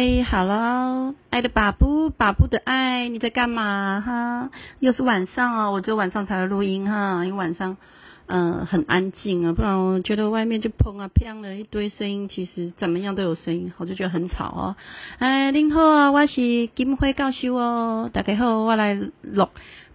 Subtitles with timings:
[0.00, 4.50] 哎好喽爱的把布，把布的爱，你在干嘛哈？
[4.78, 7.76] 又是晚上哦，我只有晚上才会录音哈，因为晚上
[8.24, 14.76] 嗯很安静啊，不然我觉得外面就砰啊砰的一堆声音，其实怎么样都有声音，我就觉得很吵哦。
[15.18, 19.48] 哎，您好啊，我是金辉教授哦，大家好，我来录。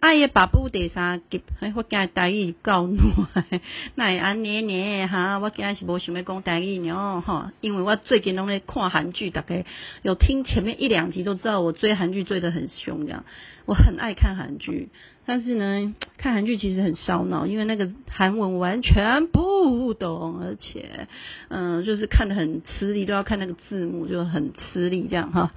[0.06, 1.42] 爱的爸布第三集，
[1.76, 2.88] 我今日台语够
[3.34, 3.46] 烂，
[3.96, 5.08] 那会安尼呢？
[5.08, 9.66] 哈，我今日是无想要讲台语呢，哈，因为我最近拢在看韩剧，大概
[10.04, 13.26] 有听前面一两集都知道我追韩剧追得很凶，这样
[13.66, 14.90] 我很爱看韩剧，
[15.26, 21.08] 但是呢，看韩剧其实很烧脑，因为那个韩文完全不懂，而且
[21.48, 25.52] 嗯，就是看得很吃力，都要看那个字幕，就很吃力，这样哈。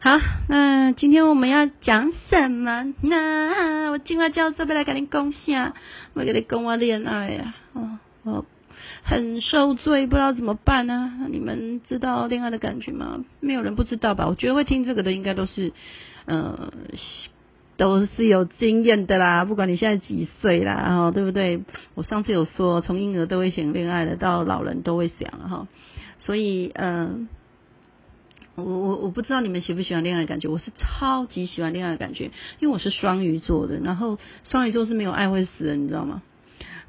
[0.00, 0.16] 好，
[0.48, 3.90] 那今天我们要讲什么呢？
[3.90, 5.74] 我金华教授要来给你讲下，
[6.14, 8.46] 我给你讲我恋爱呀，哦，我
[9.02, 11.26] 很受罪，不知道怎么办呢？
[11.28, 13.24] 你们知道恋爱的感觉吗？
[13.40, 14.28] 没有人不知道吧？
[14.28, 15.72] 我觉得会听这个的应该都是，
[16.26, 16.72] 呃，
[17.76, 19.44] 都是有经验的啦。
[19.44, 21.64] 不管你现在几岁啦，哈，对不对？
[21.96, 25.66] 我上次有说，从婴儿都会想恋爱的，到老人都会想哈，
[26.20, 27.28] 所以，嗯。
[28.58, 32.24] 我我我不知道你们喜不喜欢恋爱感觉，我是超级喜欢恋爱感觉，
[32.58, 36.22] 因为我是双鱼座的，然后双鱼座是没有爱会死的，你知道吗？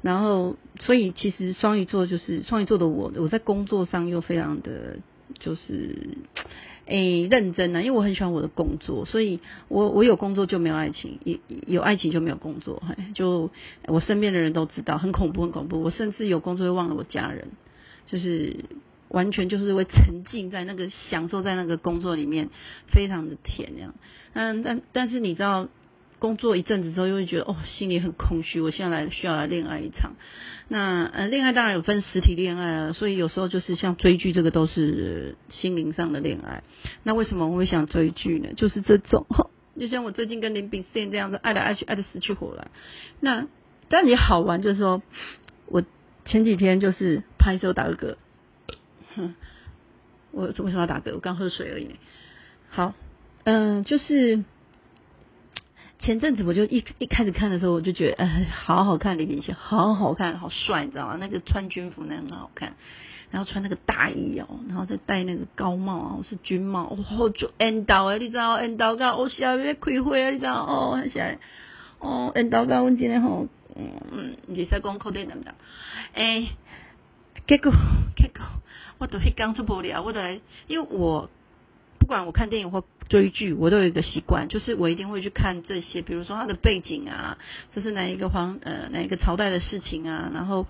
[0.02, 4.96] 然后所以其实双鱼座就是双鱼座的我，我在工作上又非常的
[5.38, 5.94] 就是
[6.86, 12.82] 诶认真啊，因为我很喜欢我的工作，所以我我有工作就没有爱情，有有爱情就没有工作，
[13.14, 13.50] 就
[13.86, 17.48] 我身边的人都知道，很恐怖很恐怖，我甚至有工作会忘了我家人，
[18.08, 18.56] 就是。
[19.10, 22.48] 完全就是会沉浸在那个享受在那个工作里面，
[22.86, 23.94] 非常的甜这样。
[24.32, 25.68] 嗯，但但是你知道，
[26.20, 28.60] 工作一阵子之后，又会觉得哦，心里很空虚。
[28.60, 30.12] 我现在来需要来恋爱一场。
[30.68, 36.62] 那呃，恋爱当然有分实体恋爱啊，所以有时候就是像追剧这个都是心灵上的恋爱。
[37.02, 38.50] 那为什么我会想追剧呢？
[38.54, 39.26] 就是这种，
[39.80, 42.68] 就像我最近跟林炳宪这样子爱来爱去，爱的死去活来。
[43.18, 43.48] 那
[43.88, 45.02] 但也好玩，就是说
[45.66, 45.82] 我
[46.26, 48.16] 前几天就是拍手打个嗝。
[50.32, 51.12] 我为什么要打嗝？
[51.14, 51.96] 我刚喝水而已。
[52.70, 52.94] 好，
[53.44, 54.44] 嗯，就是
[55.98, 61.16] 前阵子我就一一开始看的时候，我就觉得，哎，好好看李炳宪，好好看，好帅，你知道吗？
[61.18, 62.74] 那个穿军服那很好看，
[63.30, 71.38] 然后穿那个大衣哦，然后再戴那个高帽啊，是军帽，哦，就 N 刀啊，你知道 N 刀噶，我下面开会啊，你知道哦，现在
[71.98, 75.54] 哦 N 刀噶，我今天吼，嗯，你在讲口袋怎么样？
[76.14, 76.46] 哎，
[77.46, 77.72] 结果
[78.16, 78.44] 结果。
[79.00, 81.30] 我都会刚出不了，我都来，因为我
[81.98, 87.38] 不管我看电影或追剧，我都有一个习惯，就是我一定会去看这些，比如说它的背景啊，
[87.74, 90.66] 这是哪一个皇呃哪一个朝代的事情啊，然后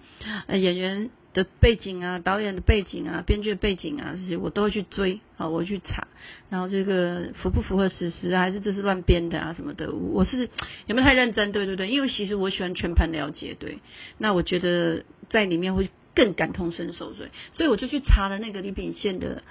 [0.46, 6.06] 呃演员的背景啊，导演的背景啊，编剧的背景啊，这些我都会去追，好，我去查，
[6.50, 10.48] 然后这个符不符合史实啊，还是这是乱编的啊什么的，我是
[10.86, 11.50] 有没有太认真？
[11.50, 13.80] 对对对，因为其实我喜欢全盘了解，对，
[14.18, 15.90] 那我觉得在里面会。
[16.20, 19.42] 更感同身受，所以所以我就去查了那个李炳宪的，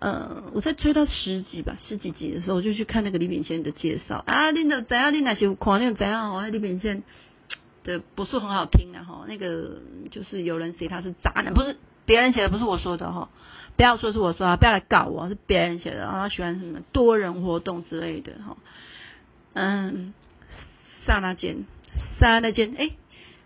[0.00, 4.24] 呃，我在追到十集吧，十几集的时候，我就去看那个李炳宪的介绍。
[4.26, 7.04] 啊，你的怎样，你那些狂那怎样哦，李炳宪
[7.84, 9.78] 的不是很好听的哈，那个
[10.10, 13.30] 就是有人写他是渣男，不是别人写的，不是我说的哈，
[13.76, 18.56] 不要说是我说啊，不要来告我，是别人写的，然后他喜欢什么多人活动之类的哈，
[19.52, 20.12] 嗯，
[21.06, 21.66] 刹那间，
[22.18, 22.90] 刹那间，哎。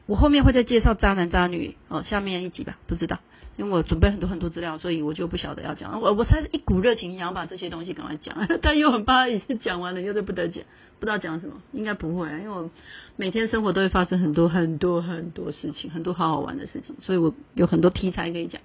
[0.07, 3.21] 我后面会再介绍渣男渣女哦，下面一集吧，不知道，
[3.57, 6.01] 因为我准备很多很多资料，所以我就不晓得要讲。
[6.01, 10.63] 我我才一股热情想要把这些东西赶快讲， 但又很怕一次讲完了又得不得讲，
[11.01, 12.71] 不知道讲什么，应该不会，因为我
[13.17, 18.61] 每天生活都会发生很多很多很多事情，很多好好玩的事情，所以我有很多题材可以讲。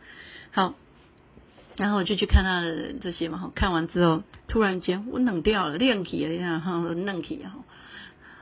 [0.51, 0.75] 好，
[1.77, 7.55] 然后我就去看他的这些嘛，看完之后突然间我冷掉了，亮起了，你看哈，冷起啊。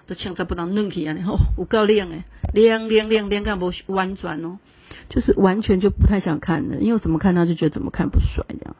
[0.08, 1.14] 都枪在不能弄起啊！
[1.14, 2.24] 然后我够亮诶，
[2.54, 4.58] 亮亮亮亮干不弯转哦，
[5.10, 8.76] 就是完全就不太想看了，因为怎么看他就觉得怎么看不帅这样。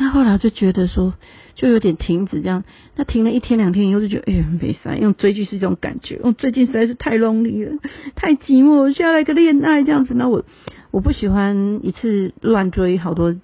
[0.00, 1.12] 那后来就觉得说，
[1.54, 2.64] 就有点停止这样。
[2.94, 6.20] 那停了一天两天以后，就觉得哎呀没啥，因为追剧是这种感觉。
[6.22, 7.78] 我最近实在是太 lonely 了，
[8.14, 10.14] 太寂寞，我需要来个恋爱这样子。
[10.14, 10.44] 那我
[10.92, 13.34] 我不喜欢一次乱追好多。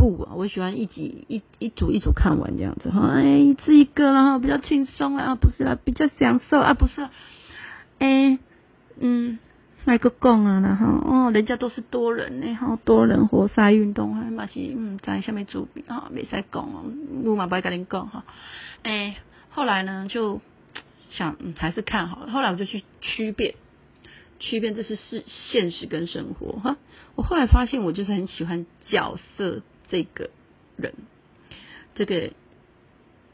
[0.00, 7.06] 不，我喜欢一集一一组一组看完这样子哈，哎，一次一个然后比较轻松啊，不是啦，比较享受啊，不是，
[7.98, 8.38] 哎，
[8.98, 9.38] 嗯，
[9.84, 16.82] 那个讲啊，然后哦，人家都是多人呢，哈，多人活塞运动啊，嘛是嗯，在下面组啊，没使讲哦，
[17.26, 18.24] 我嘛不会跟你讲哈，
[18.82, 19.18] 哎，
[19.50, 20.40] 后来呢就
[21.10, 23.54] 想嗯，还是看好了，后来我就去区别，
[24.38, 26.78] 区别这是是现实跟生活哈，
[27.16, 29.60] 我后来发现我就是很喜欢角色。
[29.90, 30.30] 这个
[30.76, 30.94] 人，
[31.94, 32.30] 这个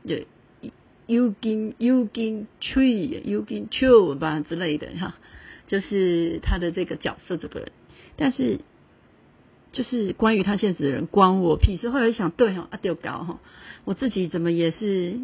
[0.03, 0.19] 有
[1.06, 5.14] u g i n u g i n tree u g i n tree 吧之类的哈，
[5.69, 7.70] 就是他的这个角色这个人，
[8.17, 8.58] 但是
[9.70, 11.91] 就是关于他现实的人关我屁事。
[11.91, 13.41] 后来想，对哈，阿丢高哈，
[13.85, 15.20] 我自己怎么也是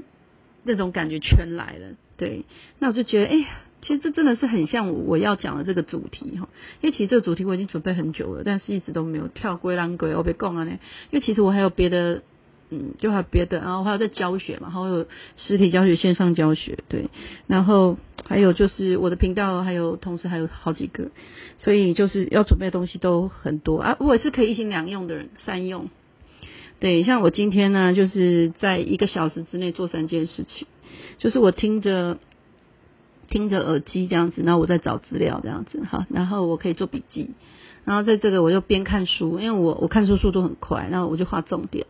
[0.63, 2.45] 那种感觉全来了，对，
[2.79, 3.47] 那我就觉得，哎。
[3.83, 6.49] 其实这真的是很像我要讲的这个主题哈，
[6.81, 10.71] 因为其实这个主题我已经准备很久了，但是一直都没有跳归浪鬼我被供了呢。
[11.11, 12.23] 因为其实我还有别的，
[12.71, 15.07] 嗯，就还有别的，然后还有在教学嘛，还有
[15.37, 17.07] 实体教学、线上教学，对，
[17.49, 21.11] 然后还有就是我的频道，还有同时还有好几个，
[21.59, 23.97] 所以就是要准备的东西都很多啊。
[23.99, 25.91] 我也是可以一心两用的人，三用。
[26.79, 30.69] 对，像我今天呢，就是在一个小时之内做三件事情，
[31.19, 32.21] 就是我听着。
[33.33, 37.31] 听着耳机这样子，然后我在找资料这样子，好，然后我可以做笔记，
[37.87, 41.87] 然后在这个我就边看书，因为我我看书速度很快，然后我就画重点，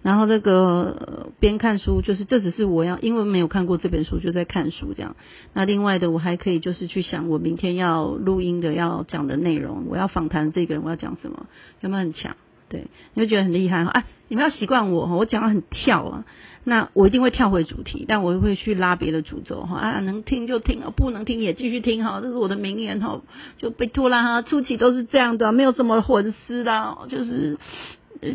[0.00, 5.16] 然后这个边看书就是这只是我要，因为没有看过这本书就在看书这样，
[5.52, 11.46] 那另外的我还可以就是去想我明天要录音的要讲的内容，我要访谈这个人我要讲什么，
[11.82, 12.36] 有没有很强？
[12.68, 14.04] 对，你就觉得很厉害哈啊！
[14.28, 16.24] 你们要习惯我，我讲的很跳啊，
[16.64, 23.20] 那我一定会跳回主题，但我会去拉别的主轴哈啊，能听就听，不能听也继续听哈，这是我的名言哈，
[23.56, 27.56] 就被拖拉哈，初期都是这样的，没有什么混丝的，就是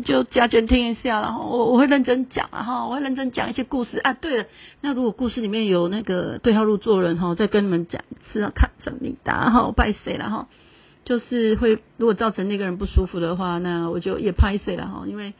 [0.04, 4.14] 就加减听一下，然后我我会认真讲啊哈，我会认真讲一些故事啊。
[4.14, 4.46] 对了，
[4.80, 8.00] 那如果故事里面有那个对号入座人哈，再跟你们讲
[8.32, 10.48] 是要看什么的哈，我拜谁了哈。
[11.04, 15.04] 就是会，如果造成那个人不舒服的话，那我就也拍碎了哈。
[15.06, 15.34] 因为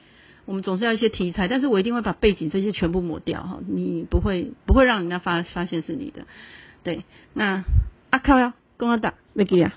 [0.44, 3.60] 我们总是要一些题材，但是我一定会把背景这些全部抹掉哈。
[3.68, 6.22] 你不会不会让人家发发现是你的，
[6.82, 7.04] 对。
[7.32, 7.64] 那
[8.10, 9.72] 阿靠呀，跟我打没给呀？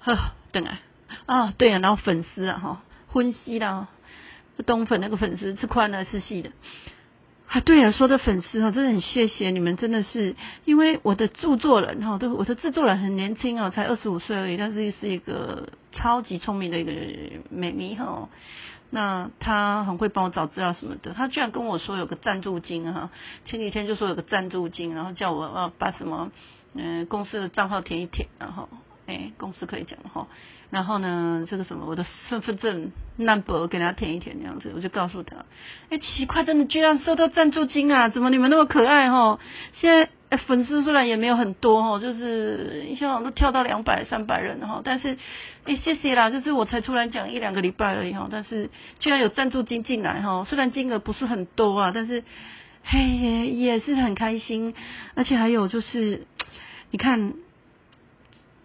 [0.00, 0.80] 呵，等啊，
[1.26, 2.82] 啊对啊，然后粉丝啊哈，
[3.12, 3.88] 分析啦，
[4.66, 6.50] 东粉那个粉丝是宽的，是细的。
[7.48, 10.36] 啊，对啊，说的粉丝哈，真的很谢谢你们，真的是
[10.66, 16.92] 因为我的著作人哈，都我的制作人很年轻哦，才二十五岁而已，但是是一个超级聪明的一个
[17.48, 18.28] 美眉哈。
[18.90, 23.10] 那他很会帮我找资料什么的，他居然跟我说有个赞助金哈，
[23.46, 26.30] 前几天就说有个赞助金，然后叫我呃把什么
[26.74, 28.68] 嗯公司的账号填一填，然后
[29.06, 30.28] 哎公司可以讲哈。
[30.70, 35.36] 然后呢，这个什么，我的身份证 number 给他填一填，这样子，我就告诉他，
[35.88, 38.10] 哎，奇怪，真的居然收到赞助金啊？
[38.10, 39.38] 怎么你们那么可爱哈？
[39.72, 39.90] 现
[40.30, 45.16] 在粉丝虽然也没有很多哈，就是一下都跳到两百、三百人哈，但是
[45.64, 48.68] 哎，谢谢啦，就是我才出来讲一两个礼拜而已哈，但是
[48.98, 52.22] 居然有赞助金进来哈，虽然金额不是很多啊，但是
[52.84, 54.74] 嘿也是很开心，
[55.14, 56.26] 而且还有就是，
[56.90, 57.32] 你看。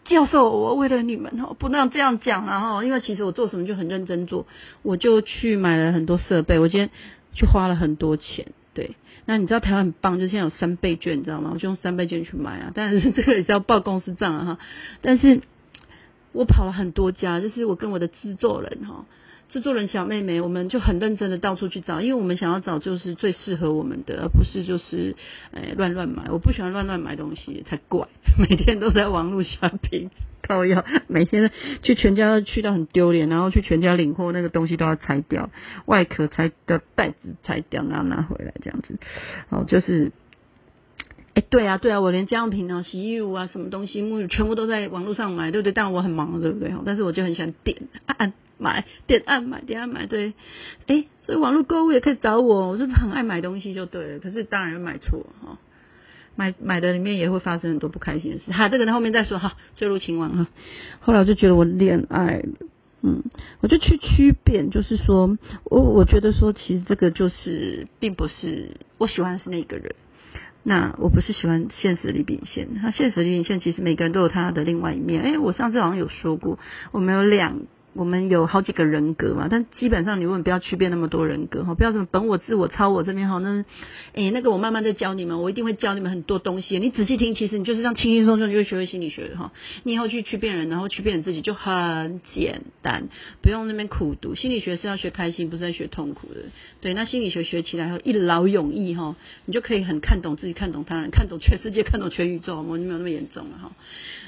[0.05, 4.45] 教授，我为了你们哦，不能这样讲啊哈，因为其实我做什么就很认真做，
[4.81, 6.89] 我就去买了很多设备，我今天
[7.33, 8.95] 去花了很多钱，对。
[9.25, 11.51] 那你知道台湾很棒，就现在有三倍券，你知道吗？
[11.53, 14.59] 我就用三倍券去买啊，但是这个也是要报公司账啊哈。
[15.01, 15.41] 但是
[16.33, 19.06] 我跑了很多家，就是我跟我的制作人哈。
[19.53, 25.15] 制作人小妹妹，我们就很认真的到处去找，因为我们想要找就是最适合我们的，而不是就是
[25.51, 26.23] 诶乱乱买。
[26.31, 28.07] 我不喜欢乱乱买东西，才怪！
[28.39, 30.09] 每天都在网络下拼，
[30.42, 31.51] 靠要每天
[31.83, 35.51] 去全家去到很丢脸，然后去全家领货，那个东西都要拆掉，
[35.85, 38.97] 外壳拆的袋子拆掉，然后拿回来这样子。
[39.49, 40.11] 哦，就是，
[41.35, 45.73] 哎，对啊，对啊，我连家用品啊、洗衣物啊、什么东西、沐浴全部都在网络上买，对不对？
[45.73, 46.73] 但我很忙，对不对？
[46.83, 48.33] 但是我就很喜欢点按。
[48.63, 50.33] 买点按买点按买对，
[50.87, 54.19] 哎，所以网络购物也可以找我，我就是很爱买东西就对了。
[54.19, 55.59] 可是当然买错哈，
[56.37, 58.51] 买买的里面也会发生很多不开心的事。
[58.53, 59.57] 哈，这个在后面再说哈。
[59.75, 60.47] 坠入情网哈，
[61.01, 62.67] 后来我就觉得我恋爱了，
[63.01, 63.23] 嗯，
[63.59, 69.93] 我就去区别，就是说我我觉得说其实这个就是并不是我喜欢的是那个人，
[70.63, 75.21] 那我不是喜欢现实的李炳宪，他现实的李炳宪其实每个人都有他的另外一面。
[75.21, 76.57] 哎，我上次好像有说过，
[76.93, 77.59] 我们有两。
[77.94, 83.64] 我们有好几个人格嘛，但基本上你问不要区别那么多人格哈，不要什么本我、自我、超我这边哈，那
[84.14, 86.80] 诶那个我慢慢在教你们，我一定会教你们很多东西。
[86.80, 89.52] 你仔细听，其实你就是这样轻轻松松就会学会心理学的哈。
[89.83, 93.09] 你以后去区别人，然后区别人自己就很简单，
[93.42, 94.35] 不用那边苦读。
[94.35, 96.42] 心理学是要学开心，不是在学痛苦的。
[96.81, 103.71] 对，那心理学学起来后一劳永逸哈，你就可以很看懂自己，看懂他人，看懂全世界，看懂全宇宙，我就没有那么严重了哈。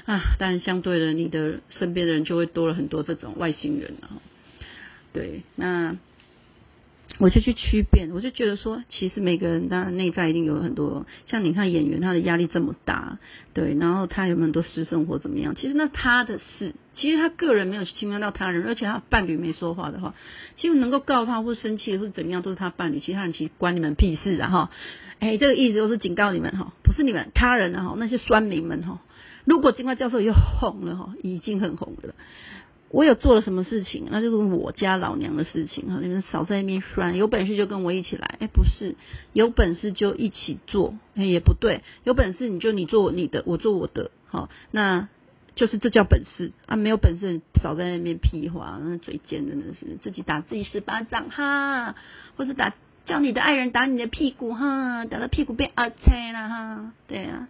[0.06, 4.22] 啊，当然相对的，你的身边的人就会多了很多这种外星人啊。
[5.12, 5.96] 对，那
[7.18, 13.18] 我就去区辨，我就觉得说，其实每个人他内在一定有很多，像你看演员，他的压力这么大，
[13.54, 15.54] 对，然后他有没有很多私生活怎么样？
[15.54, 20.14] 其实那他的事，其实他个人没有侵犯到他人，而且他伴侣没说话的话，
[20.56, 24.70] 其实能够告他或生气或者怎么样，都是他伴侣，其他人其实关你们屁事啊哈！
[25.20, 29.00] 哎，这个意思都是警告你们哈，不是你们他人啊哈，那些酸民们哈，
[29.46, 32.14] 如果金花教授又红了哈，已经很红了。
[32.88, 35.98] 我有做了什么事情，那就是我家老娘的事情哈。
[36.00, 38.36] 你们少在那边酸，有本事就跟我一起来。
[38.38, 38.94] 哎，不是，
[39.32, 41.82] 有本事就一起做，哎，也不对。
[42.04, 45.08] 有本事你就你做你的，我做我的，好，那
[45.56, 46.76] 就是这叫本事啊。
[46.76, 51.96] 没有本事少在那边屁话，那嘴贱真的是自己打自己十巴掌哈，
[52.36, 52.72] 或是打
[53.04, 56.92] 叫你的爱人打你的屁股哈，打到屁股变凹车了哈。
[57.08, 57.48] 对啊，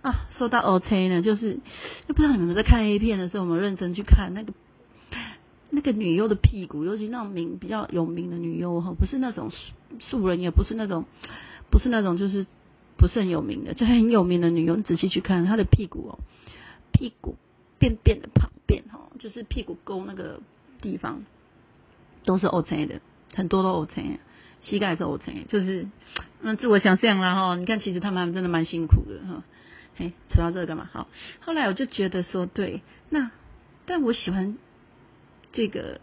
[0.00, 1.58] 啊，说到 OK 呢，就是
[2.06, 4.54] 不知道你们在看 A 片的时候，我们认真去看那个。
[5.70, 9.52] 那个女优的屁股，尤其那种名比较有名的女优哈，不是那种
[10.00, 11.04] 素人，也不是那种，
[11.70, 12.46] 不是那种就是
[12.96, 14.76] 不是很有名的，就很有名的女优。
[14.76, 16.18] 你仔细去看她的屁股哦，
[16.90, 17.36] 屁股
[17.78, 20.40] 便便的旁边哈，就是屁股沟那个
[20.80, 21.24] 地方
[22.24, 23.02] 都是 O C 的，
[23.34, 24.20] 很多都 O C，
[24.62, 25.86] 膝盖是 O C，就是
[26.40, 27.56] 那自我想象了哈。
[27.56, 29.44] 你看，其实他们真的蛮辛苦的哈。
[29.96, 30.88] 嘿，扯到这个干嘛？
[30.90, 31.08] 好，
[31.40, 33.30] 后来我就觉得说，对，那
[33.84, 34.56] 但我喜欢。
[35.52, 36.00] 这个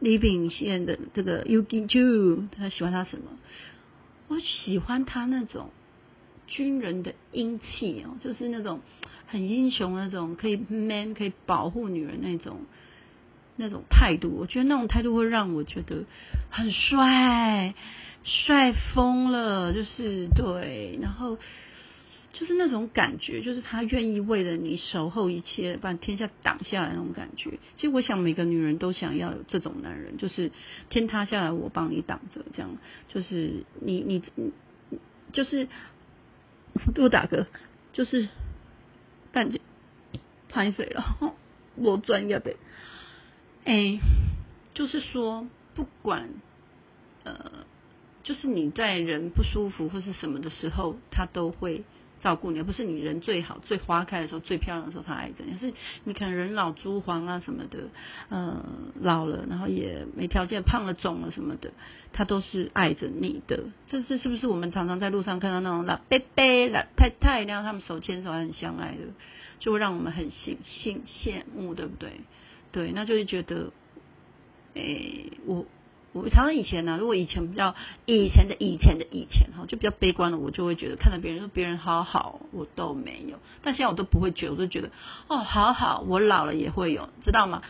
[0.00, 3.24] 李炳宪的这个 Yuki Ju，他喜欢他什么？
[4.28, 5.70] 我喜欢他那种
[6.46, 8.80] 军人的英气哦，就是那种
[9.26, 12.60] 很英雄那种，可以 man 可以保护女人那种
[13.56, 14.30] 那种态度。
[14.36, 16.04] 我觉得那种态度会让我觉得
[16.50, 17.74] 很帅，
[18.24, 21.38] 帅疯了，就是对，然后。
[22.38, 27.58] 就是那种感觉，就是他愿意为了你守候一切，把天下挡下来那种感觉。
[27.76, 30.52] 其实我想每个女人都想要有这种男人，就是
[30.90, 32.76] 天塌下来我帮你挡着，这样
[33.08, 34.22] 就是你你
[35.32, 35.66] 就是
[36.96, 37.46] 我打嗝，
[37.94, 38.28] 就是
[39.32, 39.58] 感觉
[40.50, 41.34] 拍水了，
[41.76, 42.54] 我专业的，
[43.64, 43.98] 哎，
[44.74, 46.28] 就是说不管
[47.24, 47.50] 呃，
[48.22, 51.82] 就是你在人不舒服或是什么的时候，他都会。
[52.20, 55.58] 照顾你，而不是你人最好、最花开的时候、最漂亮的时候，他爱着你。
[55.58, 55.72] 是
[56.04, 57.78] 你可能人老珠黄啊什么的，
[58.30, 58.64] 呃，
[59.00, 61.72] 老了，然后也没条件，胖了、肿了什么的，
[62.12, 63.64] 他都是爱着你的。
[63.86, 68.98] 这是是不是我们常常在路上看到那种老伯伯、老太太，然后他们手牵手很相爱的，
[69.60, 72.20] 就会让我们很羡羡羡慕，对不对？
[72.72, 73.72] 对，那就是觉得，
[74.74, 75.66] 诶，我。
[76.22, 77.74] 我常常以前呢，如果以前比较
[78.06, 83.38] 以前的以前的以前哈，就比较悲观了，我就会觉得看到别人说别人好好，我都没有。
[83.62, 84.90] 但现在我都不会觉得，我就觉得
[85.28, 87.62] 哦，好好，我老了也会有，知道吗？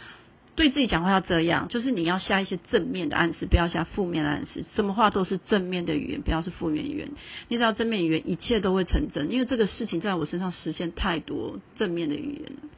[0.55, 4.65] 对自己讲话要这样，就是你要下一些正面的暗示，不要下负面的暗示。
[4.75, 7.11] 什么话都是正面的语言，不要是负面语言。
[7.49, 9.31] 你只要正面语言，一切都会成真。
[9.31, 12.71] 因为这个事情在我身上实现太多正面的语言了，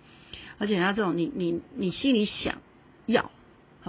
[0.58, 2.56] 而且他这种你你你心里想
[3.06, 3.30] 要。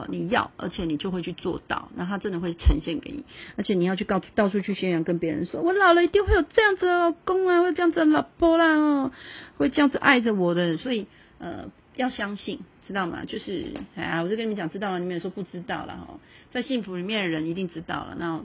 [0.07, 3.23] 你要，而且你就会去做到，那他真的会呈现给你，
[3.57, 9.11] 而且你要去告到处去宣扬，跟别人说，我老了一定会有这样子的老公啊，会这样子的老婆啦，哦，
[9.57, 11.07] 会这样子爱着我的，所以
[11.39, 13.25] 呃，要相信，知道吗？
[13.25, 16.19] 就是哎，我就跟你讲，知道了，你们也说不知道了哈，
[16.51, 18.41] 在幸福里面的人一定知道了，那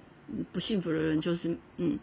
[0.53, 1.99] 不幸福的人就是嗯，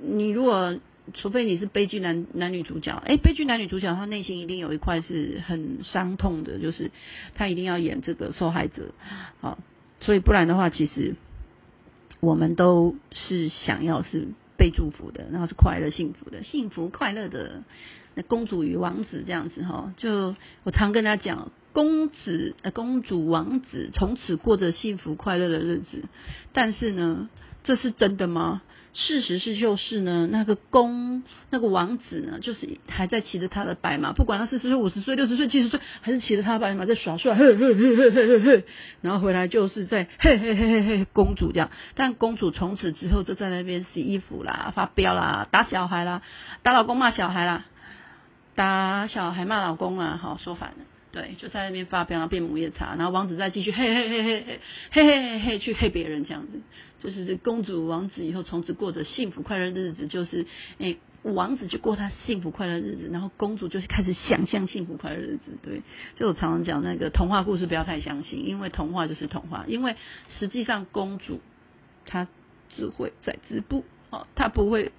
[0.00, 0.76] 你如果。
[1.12, 6.90] 除非你是悲剧男男女主角，哎，悲剧男女主角他内心一定有一块是很伤痛的，就是
[7.34, 8.94] 他一定要演这个受害者，
[9.40, 9.58] 好，
[10.00, 11.14] 所以不然的话，其实
[12.20, 17.64] 我们都是想要是被祝福的，然后是快乐幸福的，幸福快乐的
[18.14, 26.04] 那公主与王子这样子哈，就我常跟他讲，公子呃公主王子从此过着幸福快乐的日子，
[26.54, 27.28] 但是呢，
[27.62, 28.62] 这是真的吗？
[28.96, 38.64] 事实是，就是呢，那个公，那个王子呢，就是还在骑着他的白马，不管他四十岁、五十岁、六十岁、七十岁，还是骑着他的白马在耍帅，嘿嘿嘿嘿嘿嘿嘿，
[39.00, 41.70] 然后回来就是在嘿嘿嘿嘿嘿，公主这样。
[41.96, 46.22] 但公主从此之后就在那边洗衣服啦、发飙啦、打小孩啦、
[46.62, 47.64] 打老公骂小孩啦、
[48.54, 50.76] 打小孩骂老公啊，好说反了。
[51.14, 54.58] 对，就在那边发飙，然后变母夜叉，然后王子再继续嘿嘿嘿嘿嘿
[54.90, 56.60] 嘿嘿嘿去嘿别人这样子，
[56.98, 60.44] 就是公主王子以后从此过着幸福快乐日子，就是
[60.78, 65.56] 诶王子就过他幸福快乐日子，然后公主就是开始想象幸福快乐日子。
[65.62, 65.82] 对，
[66.16, 69.94] 就我常常讲那个童话故事不要太相信，因为童话就是童话，因为
[70.28, 71.40] 实际上公主
[72.06, 72.26] 她
[72.76, 73.84] 只会在织布。
[74.14, 74.92] 哦，他不会。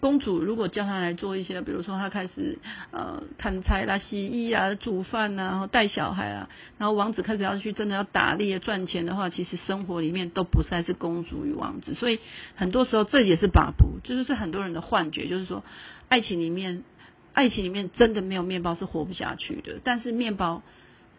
[0.00, 2.58] 公主如果叫他来做一些，比如说他开始
[2.90, 6.48] 呃砍柴啦、洗衣啊、煮饭呐，然后带小孩啊，
[6.78, 12.18] 然后王子开始要去真的要打猎赚钱的话，其实生活里面都不再是公主与王子，所以
[12.56, 15.64] 很多时候这也是把不，就是是很多人的幻觉，就是说
[16.08, 16.82] 爱情里面，
[17.32, 20.62] 爱情里面真的没有面包是活不下去的，但是面包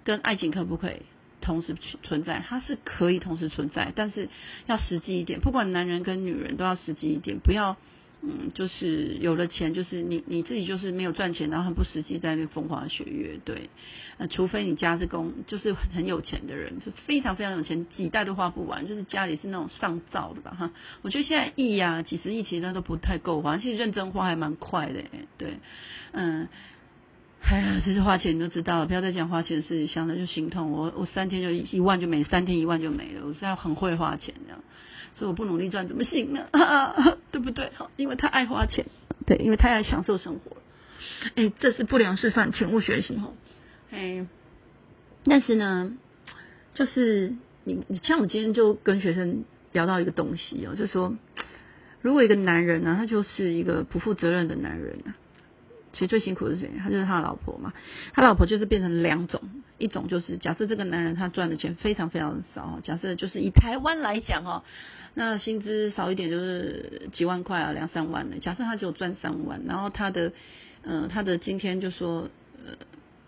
[0.03, 1.01] 跟爱情可不可以
[1.41, 2.43] 同时存在？
[2.48, 4.29] 它是可以同时存在，但是
[4.65, 7.77] 要实际一点，不管男人跟女人都要实际一点，不要。
[8.22, 13.69] 嗯，就是有了钱，就是你你自己就是没有赚钱，然后很不实际，在那边风花雪月，对。
[14.17, 20.69] 呃，除非你家是公，就是很有钱的人，就非常非常有钱，几代都花不完，就是家里是那种上造的吧，哈。
[21.01, 25.01] 我觉得现在亿呀，几十亿其实那都不太够花，其实认真花还蛮快的，
[25.38, 25.53] 对。
[26.12, 26.50] 嗯，
[27.41, 30.72] 哎呀，其实花钱你都知道了，不要再讲花钱的事情，想着就心痛。
[30.72, 34.62] 我我三天就一万就没，三天一万就没了，我现在很会花钱这样。
[35.15, 36.46] 所以我不努力赚怎么行呢？
[37.31, 37.72] 对不对？
[37.75, 38.86] 好，因为他爱花钱，
[39.25, 40.58] 对，因为他爱享受生活。
[41.36, 43.31] 哎，这是不良示范，请勿学习哈。
[43.89, 44.27] 哎，
[45.25, 45.93] 但是呢，
[46.75, 51.15] 就是你你像我今天就跟学生聊到一个东西哦，就说
[52.01, 55.15] 如果一个男人呢，他就是一个不负责任的男人啊。
[55.93, 56.72] 其实最辛苦的是谁？
[56.79, 57.74] 他就是他的老婆嘛。
[58.13, 59.41] 他老婆就是变成两种，
[59.77, 64.63] 一种就是假设这个男人他赚的钱非常非常的少，假设就是以台湾来讲哦，
[65.13, 68.38] 那薪资少一点就是几万块啊，两三万的。
[68.39, 70.31] 假设他只有赚三万，然后他的，
[70.84, 72.29] 嗯，他的今天就说，
[72.65, 72.74] 呃。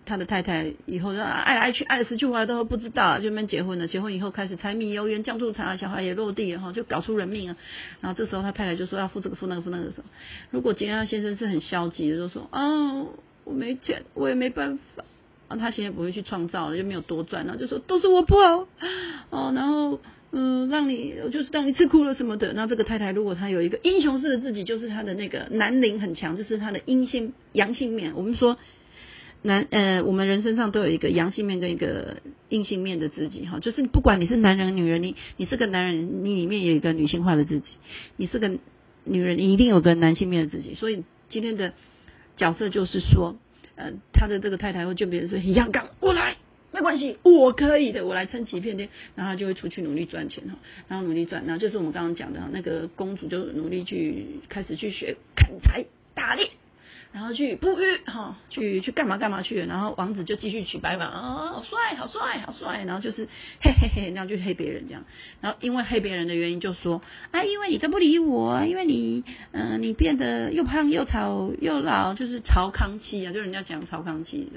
[0.04, 3.88] 他的太太以后就爱来爱去，爱死去活来都不知道，就没结婚了。
[3.88, 7.56] 结婚以后开始柴米油盐酱醋茶，小孩也落地了哈，就搞出人命啊。
[8.02, 10.04] 然后这时候他太太就说要付这个付那个付那个什么。
[10.50, 13.06] 如果今天先生是很消极的，就说啊
[13.44, 15.06] 我没钱，我也没办法。
[15.48, 18.68] 啊，他现在不会去创造了，就没有多赚，然后就说都是我不好
[19.30, 20.00] 哦，然后
[20.32, 22.54] 嗯让你就是让你吃苦了什么的。
[22.54, 28.14] 那这个太太如果她有一个英雄式的自己，就是她的那个男灵很强，就是她的阴性阳性面。
[28.16, 28.58] 我们说。
[29.44, 32.18] 男呃，我们人身上都有一个阳性面跟一个
[32.50, 37.72] 阴性面的自己哈，就是不管你是男人女人，你你是个男人，你里面有一个女性化的自己；
[38.18, 38.52] 你是个
[39.04, 40.76] 女人，你一定有个男性面的自己。
[40.76, 41.74] 所以今天的
[42.38, 43.36] 角色就是说，
[43.76, 46.38] 呃，他的这个太太会劝别人说：“杨刚，我来，
[46.72, 56.52] 没关系，我可以的，我来撑起一片天。”然后他就会出去努力赚钱哈，然后努力赚，然后就是我们刚刚讲的那个公主就努力去开始去学砍柴打猎。
[57.14, 63.28] 然后去捕鱼哈，去去干嘛干嘛去，然后王子就继续娶白马啊，好帅好帅好帅，然后就是
[63.62, 65.04] 嘿嘿嘿，然后就黑别人这样，
[65.42, 74.50] 然后因为黑别人的原因就说啊，因为你都不理我，因为你嗯你变得又胖又丑又老，就是曹康气啊，就人家讲曹康气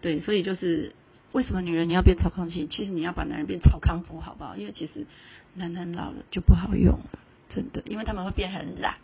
[0.00, 0.92] 对对，所以就是
[1.32, 2.68] 为什么女人你要变曹康气？
[2.68, 4.54] 其实你要把男人变曹康福好不好？
[4.56, 5.04] 因为其实
[5.54, 8.94] 男人老了就不好用了，真的，因为他们会变很懒。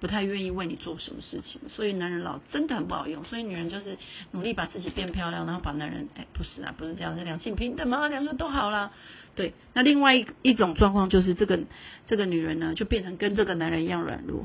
[0.00, 3.24] 不太愿意为你做什么事情，所以男人老真的很不好用。
[3.24, 3.96] 所以女人就是
[4.32, 8.92] 努力把自己变漂亮，然后把男人哎，不是啊，不是这样，是两性平等嘛，两个都好了。
[9.34, 11.60] 对，那另外一一种状况就是这个
[12.06, 14.44] 这个女人呢，就变成跟这个男人一样软弱。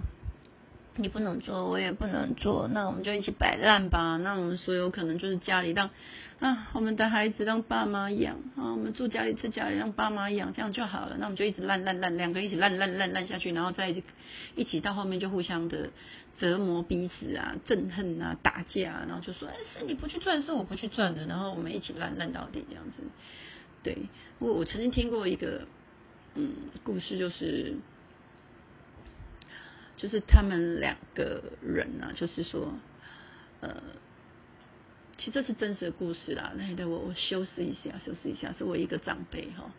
[1.00, 4.18] 你不能做，我也不能做，那我们就一起摆烂吧。
[4.18, 5.92] 那我们所有可能就是家里让
[6.40, 11.18] 啊，我们的孩子让爸妈养啊，我们住家里吃家里让爸妈养，这样就好了。
[11.18, 13.90] 那我们就一直烂烂烂，两个一起烂烂烂烂下去，然后再
[14.56, 15.90] 一起到后面就互相的
[16.40, 23.04] 折磨彼此啊，憎恨啊，打架啊，然后就说哎，是你不去赚，是我不去赚的，然后我们一起烂烂到底这样子。
[23.82, 23.98] 对
[24.40, 25.68] 我我曾经听过一个
[26.36, 26.52] 嗯
[26.84, 27.76] 故事，就是。
[30.00, 32.72] 就是他们两个人呢，就是说，
[33.62, 33.82] 呃，
[35.18, 36.52] 其实这是真实的故事啦。
[36.56, 39.72] 那对我我修饰一下，修饰一下，是我一个长辈哈。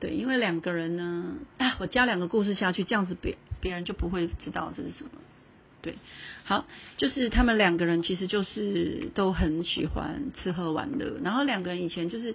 [0.00, 5.10] 对，因为两个人呢，啊，我加两个故事下去，这样子别别人就不会知道这是什么。
[5.80, 5.94] 对，
[6.44, 12.34] 好，就是他们两个人其实就是都很喜欢吃喝玩乐，然后两个人以前就是，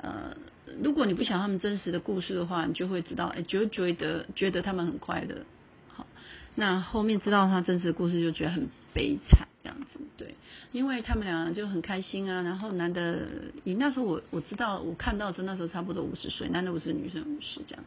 [0.00, 0.36] 呃，
[0.82, 5.44] 如果你不想他们真实的故事的话，你就会知道，哎，就觉得觉得他们很快乐。
[5.88, 6.06] 好
[6.54, 10.34] 那后面知道他真实的故事，就觉得很悲惨这样子，对，
[10.72, 12.40] 因为他们俩就很开心啊。
[12.40, 13.26] 然后男的，
[13.64, 17.84] 你那时候我我知道，我看到的那时候差不多五十岁，男的五十，女生五十这样。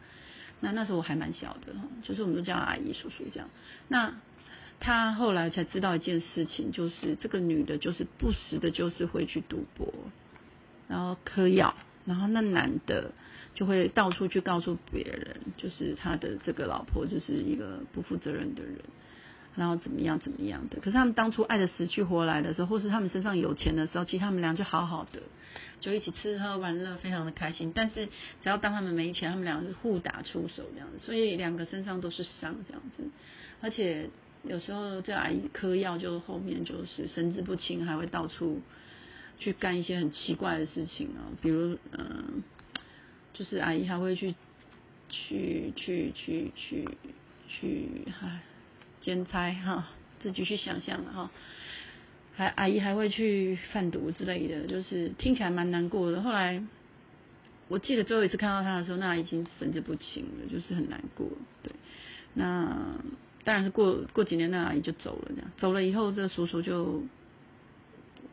[0.60, 3.48] 那那时候我还蛮小的，就是我们都叫阿姨叔叔这样。
[3.88, 4.14] 那
[4.78, 9.92] 他后来才知道一件事情，就是这个女的，就是不时的，就是会去赌博，
[10.86, 13.10] 然后嗑药，然后那男的。
[13.54, 18.78] 就会到处去告诉别人，就是他的这个老婆就是一个不负责任的人，
[19.56, 20.78] 然后怎么样怎么样的。
[20.80, 25.20] 可是他们当初爱的死去活来的时候，或是他们身上有钱的时候，其实他们俩就好好的。
[25.80, 27.72] 就一起吃喝玩乐，非常的开心。
[27.74, 33.02] 但是只要当他们没钱，他们两个是互打出手这样子，所以两个身上都是伤这样子。
[33.60, 34.08] 而且
[34.44, 38.60] 有时候这阿姨嗑药，就后面就是神志不清，还会到处
[39.40, 42.44] 去干一些很奇怪的事情啊，比如嗯，
[43.34, 44.36] 就是阿姨还会去
[45.08, 46.88] 去去去去
[47.48, 47.88] 去
[48.20, 48.40] 唉
[49.02, 49.88] 兼差哈，
[50.20, 51.30] 自己去想象了哈。
[52.34, 56.22] 还阿姨还会去贩毒之类的，就是听起来蛮难过的。
[56.22, 56.64] 后来
[57.68, 61.28] 我记得最后一次看到他的时候，那已经神志不清了，就是很难过。
[61.62, 61.72] 对，
[62.32, 62.96] 那
[63.44, 65.30] 当然是过过几年，那阿姨就走了。
[65.34, 67.02] 这样走了以后，这叔叔就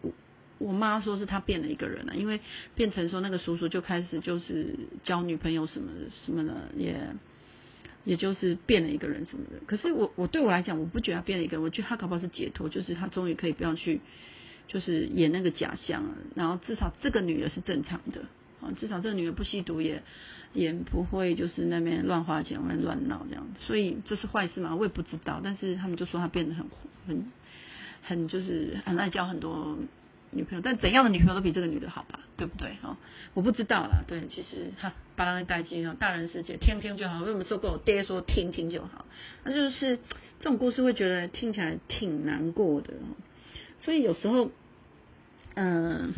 [0.01, 0.11] 我
[0.59, 2.39] 我妈说是他变了一个人了，因为
[2.75, 5.91] 变成说那个叔叔就开始就是交女朋友什么
[6.25, 6.95] 什么的也。
[8.09, 14.01] 也就是变了一个人什么的，可是我我对我来讲，我不觉得他变了一个人，我觉得他搞不好是解脱，就是他终于可以不要去，
[14.67, 16.15] 就是演那个假象了。
[16.33, 18.21] 然后至少这个女的是正常的，
[18.61, 20.01] 啊，至少这个女的不吸毒，也
[20.53, 23.47] 也不会就是那边乱花钱、乱乱闹这样。
[23.59, 24.75] 所以这是坏事吗？
[24.75, 25.39] 我也不知道。
[25.43, 26.65] 但是他们就说他变得很
[27.05, 27.31] 很
[28.01, 29.77] 很就是很爱交很多。
[30.31, 32.69] 女朋友，但怎样的女朋友都比这个女的好吧，对不对？
[32.81, 32.97] 哈，
[33.33, 34.03] 我不知道啦。
[34.07, 37.19] 对，其实哈，把人带进，大人世界听听就好。
[37.21, 39.05] 为什么说跟我爹说听听就好？
[39.43, 39.97] 那就是
[40.39, 42.93] 这种故事会觉得听起来挺难过的。
[43.79, 44.51] 所以有时候，
[45.55, 46.11] 嗯，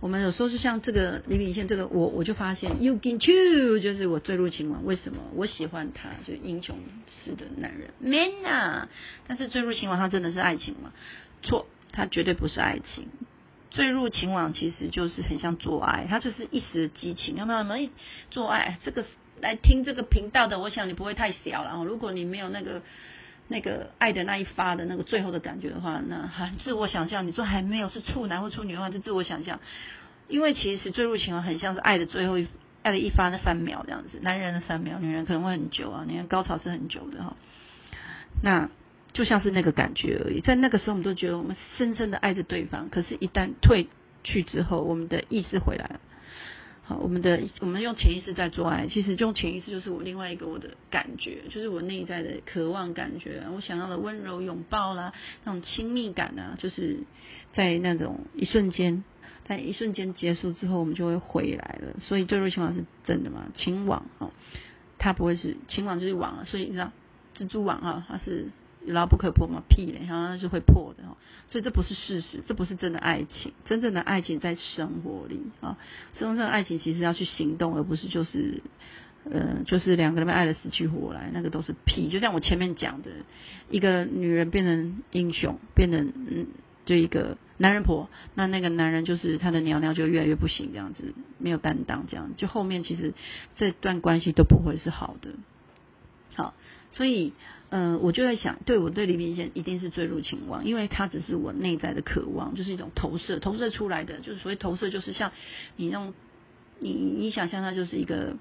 [0.00, 4.84] 我们有时候就像这个李炳宪这个，我我就发现，You can choose，就是我坠入情网。
[4.84, 5.22] 为什么？
[5.34, 6.76] 我喜欢他，就英雄
[7.24, 8.88] 式的男人，man 啊！
[9.26, 10.92] 但是坠入情网，他真的是爱情吗？
[11.42, 13.08] 错，他绝对不是爱情。
[13.76, 17.36] 坠入情网其实就是很像做爱，它就是一时的激情。
[17.36, 17.58] 有没有？
[17.58, 17.90] 有没
[18.30, 18.78] 做爱？
[18.82, 19.04] 这个
[19.42, 21.84] 来听这个频道的，我想你不会太小了。
[21.84, 22.80] 如果你没有那个
[23.48, 27.26] 那个爱的那一发的那个最后的感觉的话，那很自我想象。
[27.26, 29.60] 你说还没有是处男或处女的话，就自我想象。
[30.26, 32.48] 因为其实坠入情网很像是爱的最后一
[32.82, 36.06] 爱的一发那三秒这样子，男人的三秒，女人可能会很久啊。
[36.08, 37.36] 你看高潮是很久的哈。
[38.42, 38.70] 那。
[39.16, 42.90] 就像是那个感觉而已，在那个时候，我们都觉得我们深深的爱着对方。
[42.90, 43.88] 可是，一旦退
[44.24, 46.00] 去之后，我们的意识回来了。
[46.82, 56.98] 好，我们的我们用潜意识在做爱，其实用潜意识就是我另外一个我的感觉，就是我内在的渴望感觉，我想要的温柔拥抱啦，那种亲密感啊，就是
[57.54, 59.02] 在那种一瞬间，
[59.48, 61.96] 在一瞬间结束之后，我们就会回来了。
[62.02, 63.46] 所以坠入情网是真的吗？
[63.54, 64.30] 情网哦，
[64.98, 66.92] 它不会是情网就是网，所以你知道
[67.34, 68.50] 蜘蛛网啊，它是。
[68.86, 71.16] 牢不可破嘛，屁嘞，然后是会破的哦。
[71.48, 73.52] 所以这不是事实，这不是真的爱情。
[73.64, 75.76] 真正的爱情在生活里啊，
[76.18, 78.62] 真正的爱情其实要去行动，而不是就是，
[79.30, 82.08] 呃，就是两个人被爱的死去活来，那个都是屁。
[82.08, 83.10] 就像我前面讲的，
[83.70, 86.46] 一个女人变成英雄，变成嗯，
[86.84, 93.14] 就一个男人婆，那那个男人就是他的娘娘就越来越不行，这样子没有担当，这样就后面其实
[93.56, 95.30] 这段关系都不会是好的。
[96.34, 96.54] 好，
[96.90, 97.32] 所以。
[97.70, 105.32] 嗯，我就在想，对我对李明先一定是坠入情网，因为他只是我内在的渴望，就是一种投射，投射出来的，就是所谓投射，就是像
[105.76, 106.14] 你那种，
[106.78, 108.36] 你你想象它就是一个，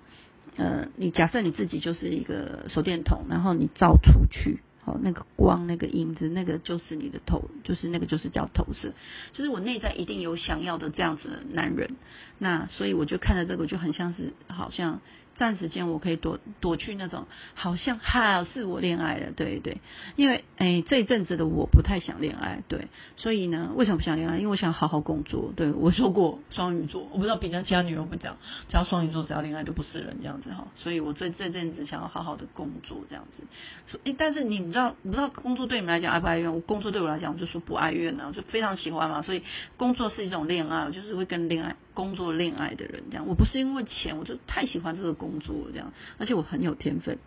[0.58, 4.60] 呃，你假设你自己就是一个手电筒，然后你照出去。
[5.02, 8.94] 那个光，那个影子，那个就是你的头，就是那个就是叫投射，
[9.34, 11.96] 就是我内在一定有想要的这样子的男人，
[12.38, 15.02] 那所以我就看着这个，就很像是好像
[15.36, 19.80] 暂时间我可以躲躲去那种，好像好是我恋爱了，对对，
[20.16, 24.38] 因为哎这一阵子的我不太想恋爱，对，所以呢为什么不想恋爱？
[24.38, 25.72] 因为我想好好工作，对。
[25.72, 28.38] 我说过双鱼座，我不知道别的其他女人会讲，
[28.70, 33.44] 只要双鱼座只要恋爱都不是人这样子哈，所以我这这阵子想要好好的工作这样子，
[33.88, 34.66] 说哎但是你。
[34.66, 36.54] 知道我不知道工作对你们来讲爱不爱怨？
[36.54, 39.22] 我工作对我来讲，我就说不爱怨呢，我就非常喜欢嘛。
[39.22, 39.44] 所以
[39.78, 43.26] 工作是一种恋爱，我就是会跟恋爱工作恋爱的人这样。
[43.28, 47.18] 我不是因为钱，我就太喜欢这个工作这样，而且我很有天分。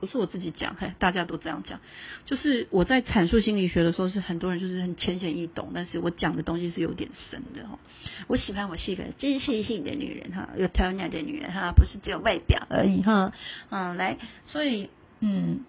[0.00, 1.80] 不是我自己讲，嘿，大家都这样讲。
[2.24, 7.80] 就是我在阐述心理学的时候，是很多人就是很浅显易懂，但是我讲的东西是有点深的哈。
[8.28, 13.32] 我喜欢我是一个真实性的女人哈，有头脑的女人哈，不是只有外表而已哈。
[13.70, 15.64] 嗯，来，所以嗯。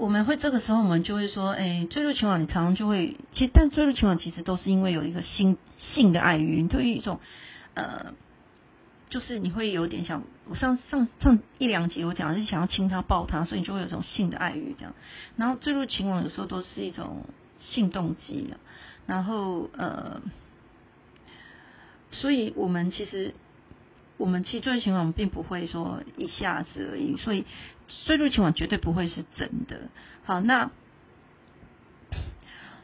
[0.00, 7.20] 我们会这个时候，我们就会说，哎，坠入情网，你常常就会，其实，但坠入情网其实都是因为有一个性性的爱欲，你对于一种，
[7.74, 8.14] 呃，
[9.10, 14.94] 就是你会有点想，我上上上一两集我讲是想要亲他抱他，所以你就会有一种性的爱欲这样。
[15.36, 17.26] 然后坠入情网有时候都是一种
[17.58, 18.54] 性动机，
[19.04, 20.22] 然后呃，
[22.10, 23.34] 所以我们其实。
[24.16, 27.46] 我们其实坠入情网并不会说一下子而已，所以
[28.06, 29.88] 坠入情网绝对不会是真的。
[30.24, 30.70] 好，那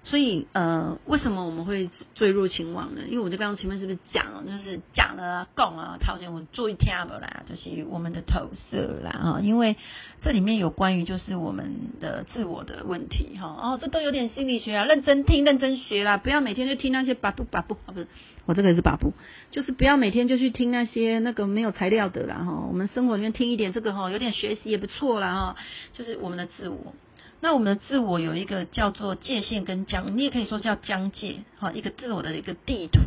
[0.06, 3.02] 所以呃，为什么我们会坠入情网呢？
[3.08, 9.74] 因为我就刚刚前面是不是讲了，就是讲了讲啊，条件我注意听不啦，就是我们的投射啦啊，因为
[10.22, 18.06] 这里面有关于就是我们的自我的问题哈哦，这都有点心理学啊，认真听认真学啦，不要每天就听那些把不把不啊不是，
[18.44, 19.12] 我这个也是把不，
[19.50, 25.56] 就是不要每天就去听那些那个没有材料的啦哈，我们生活里面听一点这个哈，有点学习也不错啦哈，
[25.98, 26.94] 就是我们的自我。
[27.40, 33.00] 那我们的自我有一个叫做界限跟疆，你也可以说叫疆界，哈，一个自我的一个地图。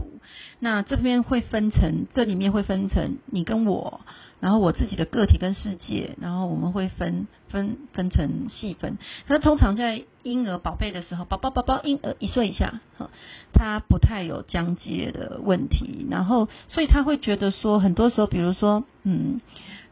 [0.60, 4.02] 那这边会分成，这里面会分成你跟我，
[4.40, 8.98] 然后我自己的个体跟世界，然后我们会分分分成细分。
[9.28, 13.10] 那通常在婴儿宝贝的时候，宝宝宝宝婴儿一岁以下，哈，
[13.52, 19.42] 他不太有疆界的问题，然后所以他会觉得说，很多时候，比如说，嗯。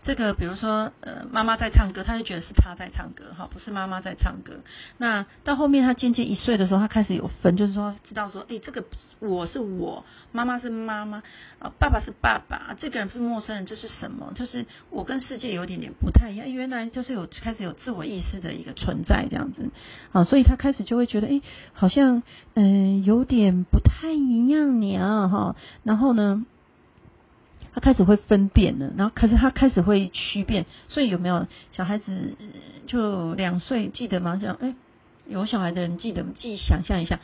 [0.07, 4.53] 这个比如说，呃，妈妈在唱歌，他就觉得是他在唱歌，哈，不是妈妈在唱歌。
[4.97, 8.85] 那到后面他渐渐一岁的时候，他开始有分，就是说知道说，哎，这个
[9.19, 11.17] 我是我，妈妈是妈妈，
[11.59, 14.31] 啊，爸爸是爸爸，这个人是陌生人，这是什么？
[14.33, 19.69] 就是我跟世界有点点不太一样，原来就是有开始有自我意识的一个存在这样子，
[20.13, 21.41] 啊，所以他开始就会觉得，哎，
[21.73, 26.45] 好像嗯有点不太一样呢，哈，然后呢？
[27.77, 32.35] 他开始会分辨了，然后可是他开始会区辨，所以有没有小孩子
[32.87, 34.35] 就两岁记得吗？
[34.41, 34.73] 这样，哎，
[35.27, 37.19] 有小孩的人记得，自己想象一下，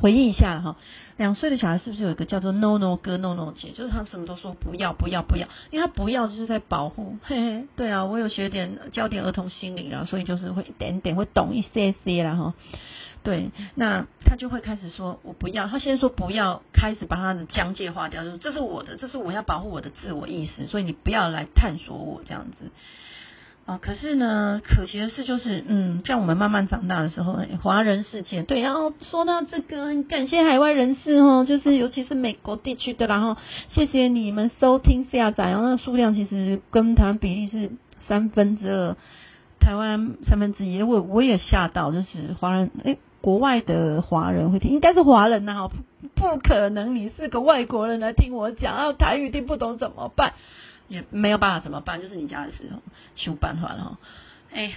[0.00, 0.76] 回忆一下哈。
[1.18, 3.68] 两岁的小孩是不是有一个叫做 no no 哥 no no 姐？
[3.72, 7.18] 就是他什么都说不要不要不要，因为他不要就是在保护。
[7.28, 12.54] 嘿嘿，对啊，我有学点教点儿童心理啦，所以就是会一点点会懂一些些啦哈。
[13.22, 22.70] 对，那他就会开始说：“我不要。”他先说不要，开始把他的疆界划掉，就是这是我的，这是我要保护我的自我意识，所以你不要来探索我这样子
[23.66, 23.78] 啊。
[23.82, 33.36] 可是呢，可惜的是，就是嗯，像我们慢慢长大的时候，华人世界对，然后说到这个，很感谢海外人士哦，就是尤其是美国地区的，然后
[33.70, 37.72] 谢谢你们收听下载，然后那数量其实跟台湾比例是
[38.06, 38.96] 三分之二，
[39.60, 42.96] 台湾三分之一，我我也吓到，就是华人哎。
[43.20, 45.70] 国外的华人会听，应该是华人呐，
[46.14, 50.34] 不可能你是个外国人来听我讲，然后台语听不懂怎么办？
[50.88, 52.00] 也没有办法怎么办？
[52.00, 52.80] 就是你家的事哦，
[53.16, 53.98] 想办法了。
[54.52, 54.76] 哎，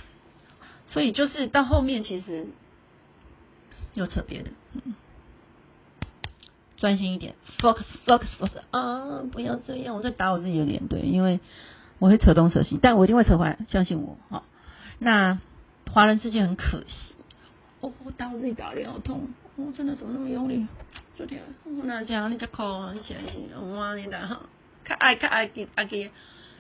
[0.87, 2.47] 所以就是到后面其实
[3.93, 4.49] 又扯别的，
[6.77, 9.21] 专心一点，focus focus focus 啊！
[9.31, 11.39] 不要这样，我在打我自己的脸，对，因为
[11.99, 14.43] 我会扯东扯西，但我一定会扯回来，相信我哈。
[14.97, 15.39] 那
[15.93, 17.15] 华人世界很可惜。
[17.81, 20.67] 哦，我打我自己打脸好痛，我真的怎么那么用力？
[21.17, 22.61] 昨天我哪讲你在哭？
[22.93, 24.43] 你起来起，我你的哈，
[24.85, 26.11] 较爱较爱给阿给，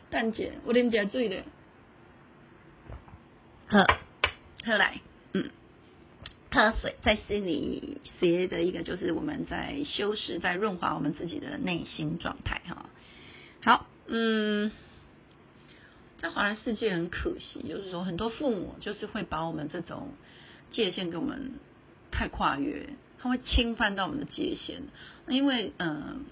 [0.09, 1.43] 蛋姐，我啉点水的，
[3.67, 3.85] 喝
[4.65, 4.99] 喝来，
[5.33, 5.51] 嗯，
[6.51, 12.87] 喝水在心里学的一个就是我们在修饰，在润滑我们自己的内心状态哈。
[13.63, 14.71] 好，嗯，
[16.19, 20.09] 在华人世界很可惜，就是说很多父母就是会把我们这种。
[20.71, 21.51] 界限跟我们
[22.11, 24.81] 太跨越，他会侵犯到我们的界限。
[25.27, 26.25] 因为，嗯，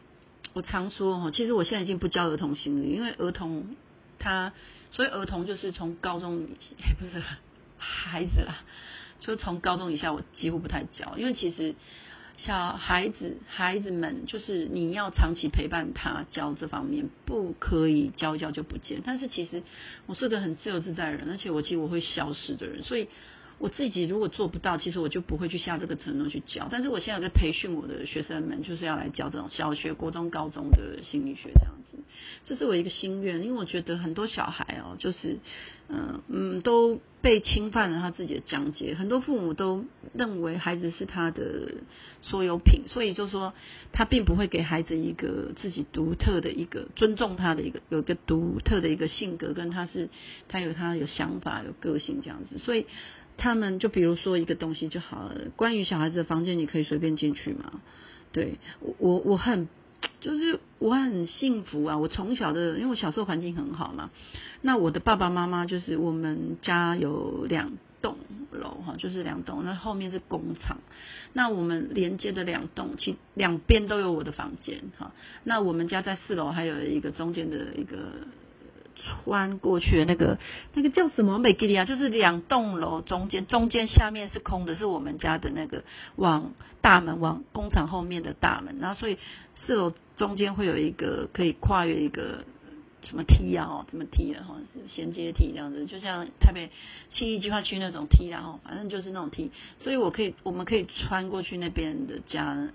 [0.54, 3.76] 我常说哈，其实我现在已经不教儿童心理，因为儿童
[4.18, 4.52] 他，
[4.92, 7.24] 所以儿童就是从高中也不是
[7.78, 8.64] 孩子啦，
[9.20, 11.76] 就从高中以下我几乎不太教，因为其实
[12.38, 19.02] 小孩子孩子们就是你要长期陪伴他教这方面，不可以教一教就不见。
[19.06, 19.64] 但是其实
[20.08, 23.08] 我是个很自由自在的人，而且我其实我会消失的人，所以。
[23.60, 26.68] 我自己如果做不到，其实我就不会去下这个承诺去教。
[26.72, 31.98] 但是我现在在培训我的学生们，就是要来教这种小学、国中、高中的心理学这样子。
[32.46, 35.38] 这是我一个心愿，因为我觉得很多小孩哦，就是
[35.90, 38.94] 嗯嗯都被侵犯了他自己的疆界。
[38.96, 41.74] 很多父母都认为孩子是他的
[42.22, 43.54] 所有品，所以就说
[43.92, 50.10] 他并不会给孩子一个自己独特的一个尊重他的一个有一个独特的一个性格，跟他是
[50.48, 52.86] 他有他有想法、有个性这样子，所以。
[53.42, 57.80] 他们就比如说一个东西就好了，关于小孩子的房间，你可以随便进去吗？
[58.34, 59.70] 对我我我很
[60.22, 61.98] 就是我很幸福啊！
[61.98, 64.10] 我从小的，因为我小时候环境很好嘛，
[64.62, 68.18] 那我的爸爸妈妈就是我们家有两栋
[68.52, 70.78] 楼哈，就是两栋，那后面是工厂，
[71.34, 75.12] 那我们连接的两栋，其两边都有我的房间哈。
[75.44, 77.98] 那我们家在四楼，还有一个中间的一个。
[79.04, 80.38] 穿过去的那个
[80.74, 81.40] 那个叫什么？
[81.40, 85.84] 美吉利亚，就是两栋楼中间，中间下面是空的，是我们家的那个
[86.16, 89.18] 往大门往工厂后面的大门，然后所以
[89.56, 92.44] 四楼中间会有一个可以跨越一个
[93.04, 94.56] 什么梯啊，哦，怎么梯的哈，
[94.90, 96.70] 衔接梯这样子，就像台北
[97.10, 102.68] 新义计划区那种梯然后反正就是那种梯，所以我可以，我们可以穿过去那边的家，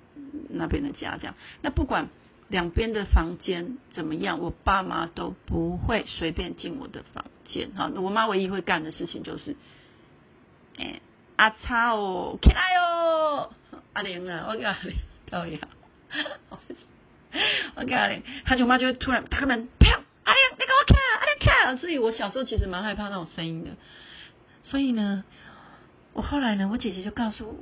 [0.49, 1.35] 那边的家这样。
[1.61, 2.09] 那不管
[2.55, 7.91] 两边的房间怎么样，我爸妈都不会随便进我的房间哈。
[7.97, 9.57] 我妈唯一会干的事情就是，
[10.79, 11.01] 哎，
[11.35, 13.51] 阿超哦，起来哦，
[13.93, 14.95] 阿玲啊，我叫阿玲，
[15.29, 15.59] 导演，
[17.75, 19.91] 我叫阿玲，他舅妈就会突然开门，啪。
[20.23, 21.79] 阿玲，你给我看，阿亮看。
[21.79, 23.71] 所以我小时候其实蛮害怕那种声音的。
[24.63, 25.25] 所以呢，
[26.13, 27.57] 我后来呢，我姐姐就告诉我，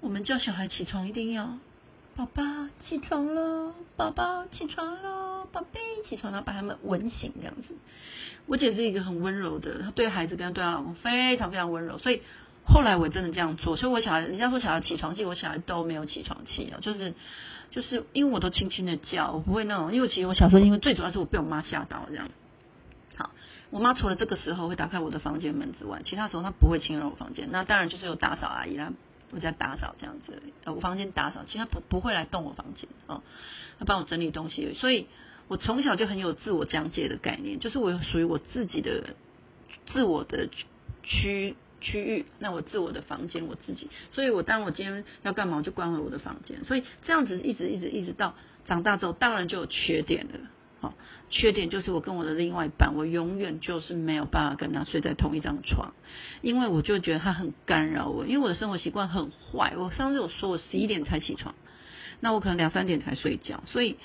[0.00, 1.58] 我们叫小孩起床一定要，
[2.16, 2.42] 宝宝
[2.86, 7.74] 起床了，宝宝起床了，宝贝起床了，把他们吻醒这样子。
[8.46, 11.98] 我姐是一个很温柔的，她对孩子跟对她老公非常非常温柔。
[11.98, 12.22] 所以
[12.64, 17.14] 后来我真的这样做，所以我小孩，人家说小孩起床气，我小孩都没有起床气啊，就是。
[17.72, 22.28] 就是因为我都轻轻的叫，我不会那种，因为其实我小时候，因为最主要是我被我妈吓到这样。
[23.16, 23.30] 好，
[23.70, 27.48] 我妈除了这个时候会打开我的房间门之外，其他时候她不会侵入我房间。
[27.50, 28.92] 那当然就是有打扫阿姨啦，
[29.32, 33.22] 我家打扫这样子，呃，我房间打扫，其他不不会来动我房间哦，
[33.80, 34.74] 他帮我整理东西。
[34.78, 35.08] 所以
[35.48, 39.14] 我从小就很有自我讲解的概念，就是我有属于我自己的
[39.86, 40.48] 自我的
[41.02, 41.56] 区。
[41.84, 46.64] 区域，那我自我的房间我自己，所以我当我今天要干嘛，我就关回我的房间。
[46.64, 50.38] 所以这样子一直一直一直到长大之后，当然就有缺点了。
[50.82, 50.94] 好，
[51.30, 55.94] 缺点就是我跟我的另外一半，我永远就是没有办法跟他睡在同一张床，
[56.42, 59.74] 因为我就觉得他很干扰我，因为我的生活习惯很坏。
[59.78, 61.54] 我上次有说我十一点才起床，
[62.18, 63.96] 那我可能两三点才睡觉，所以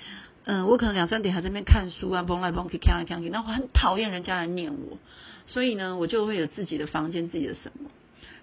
[0.45, 4.99] 嗯，我可能两三点还在那边看书啊，蹦来蹦去，看来看去，那我很讨厌人家来念我。
[5.47, 7.89] 所以呢，我就会有自己的房间，自己的什么，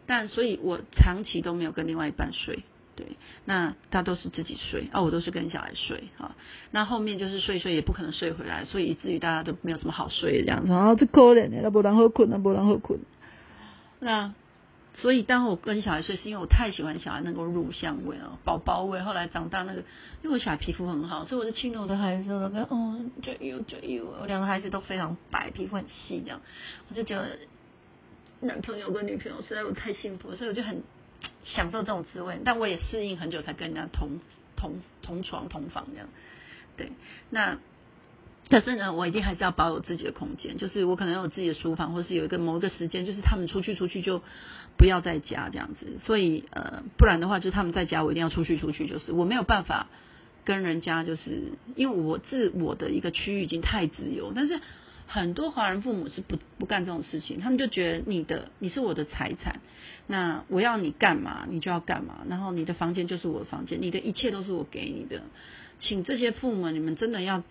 [0.07, 2.65] 但所以我长期都没有跟另外一半睡，
[2.97, 3.07] 对，
[3.45, 6.37] 那他都是自己睡，啊，我都是跟小孩睡，啊，
[6.71, 12.99] 那后面就是睡睡也不可能睡回来，所以以至于大家都没有什么好睡这样子，啊，这可怜的，那不然好困，那不然好困，
[14.01, 14.35] 那。
[14.97, 19.01] 所以，当我跟小孩睡，是因为我太喜欢小孩能够入香味哦，宝宝味。
[19.01, 19.81] 后来长大，那个
[20.23, 26.41] 因为我小孩皮肤很好，所以我就亲了我的孩子，我跟哦，就有就有，我两个孩子都非常白，皮肤很细，这样，
[26.89, 27.37] 我就觉得
[28.39, 30.81] 男朋友跟女朋友实在我太幸福，所以我就很
[31.45, 32.41] 享受这种滋味。
[32.45, 34.21] 但我也适应很久，才跟人家同
[34.57, 36.09] 同同床同房这样。
[36.77, 36.93] 对，
[37.31, 37.59] 那。
[38.51, 44.21] 可是呢，我一定还是要保有自己的空间，就是我可能有自己的书房，或是有一个某一个时间，就是他们出去出去就
[44.77, 45.99] 不要在家这样子。
[46.03, 49.87] 所以呃，不然的话，就他们在家，我一定要出去出去，就是我没有办法
[50.45, 54.35] 跟人家，就是因为我自我的一个区域已经太自由。
[54.37, 54.61] 但是
[55.07, 59.61] 很多华人父母是不不干这种事情，他们就觉得你的你是我的财产，
[60.07, 65.23] 那我要你干嘛你就要干嘛，然后你的房间就是我的房间，你的一切都是我给你的。
[65.81, 67.43] 请这些父母，你们真的要。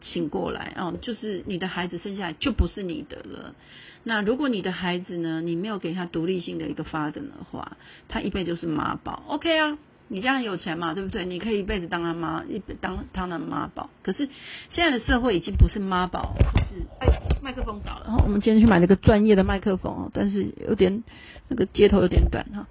[0.00, 3.56] 醒过来哦，就是你的孩子生下来就不是你的了。
[4.04, 7.76] 那如果你的孩子呢，你没有给他独立性的一个发展的话，
[8.06, 9.24] 他一辈子就是妈宝。
[9.26, 9.76] OK 啊，
[10.06, 11.24] 你家很有钱嘛，对不对？
[11.24, 13.90] 你可以一辈子当他妈，一当他的妈宝。
[14.04, 14.28] 可是
[14.70, 17.17] 现在的社会已经不是妈宝，就是，
[17.48, 18.04] 麦克风倒了。
[18.04, 21.02] 然后我们今天去买了个专业的麦克风，但是有点
[21.48, 22.68] 那个接头有点短哈。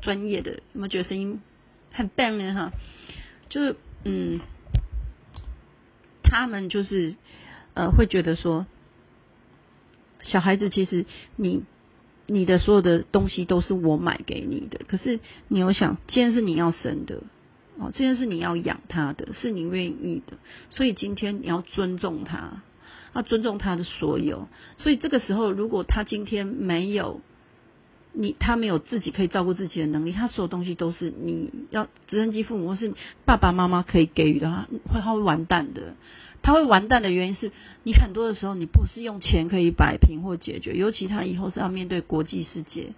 [0.00, 1.40] 专业的有没有觉得声音
[1.90, 2.54] 很棒呢？
[2.54, 2.72] 哈，
[3.48, 4.38] 就是嗯。
[6.24, 7.16] 他们就是
[7.74, 8.64] 呃，会觉得说，
[10.22, 11.04] 小孩子其实
[11.36, 11.62] 你
[12.26, 17.24] 你的所有的东西都是我买给你的，可是你有想，今天是你要生的
[17.76, 20.38] 哦，这件是你要养他的，是你愿意的，
[20.70, 22.62] 所以今天你要尊重他，
[23.14, 24.48] 要尊重他的所有。
[24.78, 27.20] 所以这个时候，如果他今天没有
[28.12, 32.92] 你，他没有自己可以照顾自己的能力，他所有东西都是你要直升机父母或是
[33.24, 35.94] 爸爸妈妈可以给予的，会他会完蛋的。
[36.42, 37.52] 他会完蛋的原因是
[37.84, 42.94] 你很多的时候你不是用钱可以摆平或解决，尤其他以后是要面对国际世界。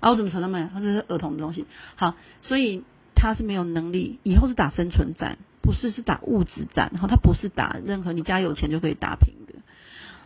[0.00, 0.68] 啊，我怎么扯那么远？
[0.74, 1.64] 他这是儿童的东西。
[1.94, 2.82] 好，所以
[3.14, 6.90] 他是没有能力，以后是打生存战，不是是打物质战。
[6.92, 9.32] 然后他不是打任何你家有钱就可以打平。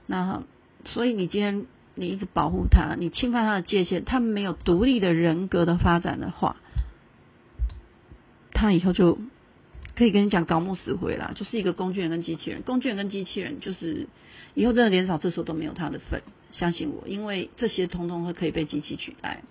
[0.06, 0.42] 那
[0.84, 6.56] 所以你今天你一直保护他，你侵犯他的界限，他没有独立的人格的发展的话，
[8.52, 9.18] 他以后就。
[9.98, 12.60] 可以跟你讲搞木死灰啦，就是一个工具人跟机器人。
[12.60, 14.08] 工具人跟机器人就是
[14.52, 16.20] 以后真的连扫厕所都没有他的份，
[16.52, 19.42] 相信我，因为这些通通会可以被机器取代。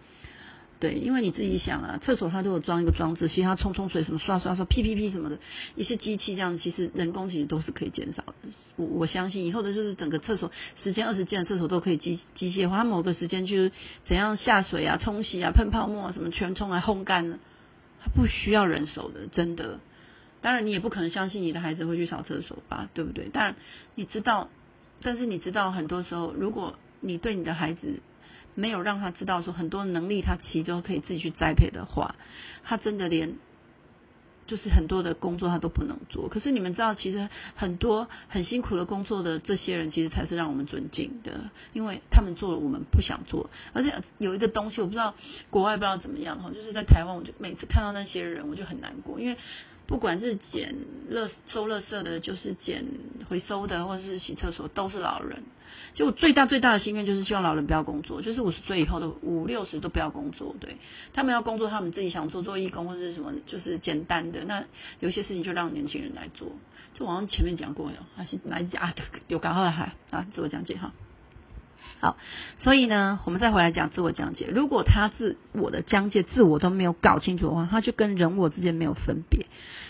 [0.86, 5.40] 对，因为你自己想啊，厕所它都有装一个装置，其实它冲冲水什么刷刷刷，屁屁屁什么的，
[5.76, 8.34] 一些机器这样，其实人工其实都是可以减少的。
[8.76, 13.72] 我我相信以后的就是整个厕所十间二十间的厕所都可以机机械化，它某个时间就是
[14.04, 17.40] 怎样下水啊、冲洗啊、喷泡沫啊什么全冲来烘干了，
[18.04, 19.80] 它不需要人手的，真的。
[20.42, 23.32] 当然你也不可能相信你的孩子会去扫厕所吧，对不对？
[23.34, 23.56] 但
[23.96, 24.52] 你知道，
[25.02, 28.02] 但是你知道很多时候，如果你对你的孩子
[28.56, 32.16] 没有让他知道说很多能力他其中可以自己去栽培的话，
[32.64, 33.36] 他真的连。
[34.48, 43.50] 就是很多的工作他都不能做，可是你们知道，其实很多很辛苦的工作的这些人，其实才是让我们尊敬的，因为他们做了我们不想做。
[43.74, 45.16] 而且有一个东西，我不知道
[45.50, 49.36] 国外不知道怎么样哈，就是在台湾，我就每次看到那些人，我就很难过，因为。
[49.88, 50.76] 不管是捡
[51.12, 52.86] 垃收垃圾的，就是捡
[53.30, 55.44] 回收的，或者是洗厕所，都是老人。
[55.94, 60.56] 就我最大最大的心愿就是希望老人不要工作，就是五十岁以后的五六十都不要工作。
[60.60, 60.78] 对
[61.14, 64.44] 他们要工作，他们自己想做做义工或者是什么，就是简单的。
[64.46, 64.64] 那
[65.00, 66.52] 有些事情就让年轻人来做。
[66.94, 68.94] 这我好像前面讲过哟，还是来讲
[69.28, 70.94] 有刚好还啊，自我讲解哈。
[72.06, 72.18] 好，
[72.60, 74.46] 所以呢，我们再回来讲自我讲解。
[74.54, 79.48] 如果他自我的疆界自我都没有搞清楚的话，他就跟人我之间没有分别，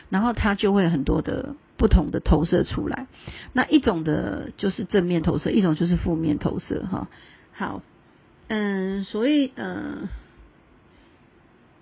[0.10, 3.08] 然后他就会很多的不同的投射出来。
[3.52, 6.86] 那一种的就是正面投射，一种就是负面投射。
[6.90, 7.10] 哈，
[7.52, 7.82] 好，
[8.48, 10.08] 嗯，所以嗯，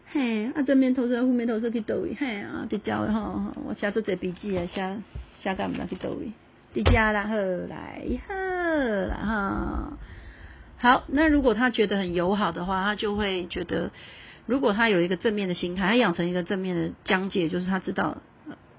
[0.08, 2.16] 嘿，啊，正面投射、负面投射去倒位？
[2.20, 4.98] 嘿啊，伫教哈，我写出这笔记啊，写
[5.38, 6.32] 写干唔啦去倒位？
[6.74, 9.94] 伫家啦，好来好啦哈。
[10.84, 13.90] 好，那如果他觉得很友好的话，他就会觉得，
[14.46, 18.22] 如果他有一个正面的心态，他养成一个正面的疆界，就是他知道，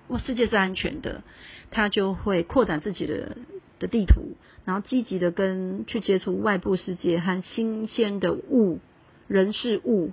[0.07, 1.22] 我世界是安全的，
[1.70, 3.38] 他就会扩展自己的
[3.78, 4.36] 的地图，
[4.66, 8.80] 然后积极的跟去接触外部世界和新鲜的物
[9.26, 10.12] 人事物，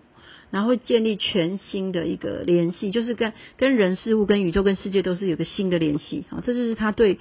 [0.50, 7.20] 然后会建立全新的一个联系，就是跟跟人事物、跟宇宙、跟世界都是有个新的联系啊，这就是他对。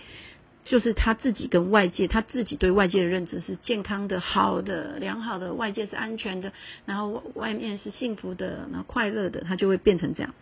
[0.64, 6.52] 就是他自己跟外界，他自己对外界的认知是健康的、好的、良好的，外界是安全的，
[6.86, 10.34] 然后外面是幸福的、然后快乐的，他就会变成这样。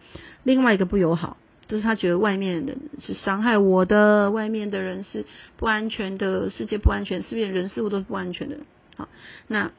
[0.43, 5.25] 另外一个不友好，就是他觉得外面的是伤害我的，外面的人是
[5.57, 8.57] 不安全的，世界不安全，世界人事物都是不安全的。
[8.97, 9.09] 好，
[9.47, 9.71] 那。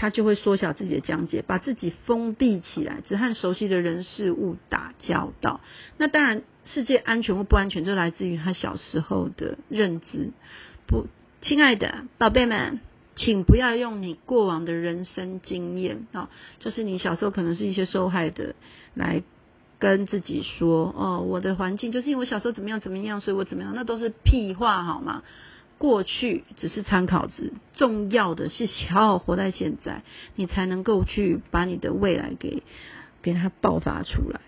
[0.00, 5.60] 他就会缩小自己的疆界，把自己封闭起来，只和熟悉的人事物打交道。
[5.96, 10.30] 那当然，世界安全或不安全，就来自于他小时候的认知。
[10.86, 11.08] 不，
[11.40, 12.78] 亲爱的宝贝们，
[13.16, 16.30] 请不要用你过往的人生经验啊，
[16.60, 18.54] 就是你小时候可能是一些受害的，
[18.94, 19.24] 来
[19.80, 25.24] 跟自己说哦，我的环境就是因为我小时候怎么样怎么样，所以我怎么样，那都是屁话好吗？
[25.78, 30.02] 过去只是参考值，重要的是好好活在现在，
[30.34, 32.64] 你才能够去把你的未来给
[33.22, 34.40] 给它爆发出来。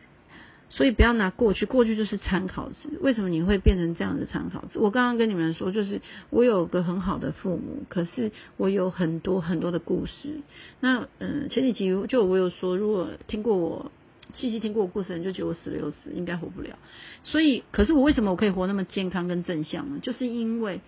[0.72, 2.90] 所以不要拿过去，过去就是参考值。
[3.00, 4.78] 为什么你会变成这样的参考值？
[4.78, 6.00] 我刚刚跟你们说，就是
[6.30, 10.40] 我有个很好的父母，可是我有很多很多的故事。
[10.80, 13.90] 那嗯，前几集就我有说，如果听过我
[14.34, 16.78] 细细听过我故事的人，就觉得我死了又死，应该活不了。
[17.24, 19.98] 所以，可是我为什么我可以活那么健康跟正向呢？
[20.02, 20.80] 就是因为。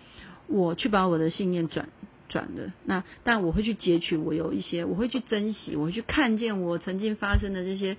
[0.47, 1.89] 我去把我的信念转
[2.29, 7.95] 转的，那但我会去截取，我有一些我会去珍惜，我会去看见我曾经发生的这些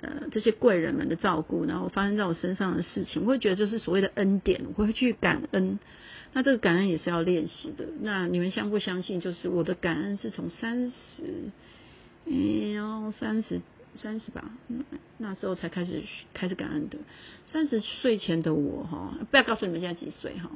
[0.00, 5.78] 呃这些贵人们的照顾，然后发生在我身上的事情，我会觉得就是所谓的恩典，我会去感恩。
[6.32, 7.86] 那这个感恩也是要练习的。
[8.00, 9.20] 那你们相不相信？
[9.20, 11.50] 就是我的感恩是从三十，
[12.24, 13.60] 嗯，要三十
[13.96, 14.50] 三十吧，
[15.18, 16.02] 那时候才开始
[16.32, 16.98] 开始感恩的。
[17.48, 20.50] 三十岁前的我哈，不要告诉你们现在几岁哈。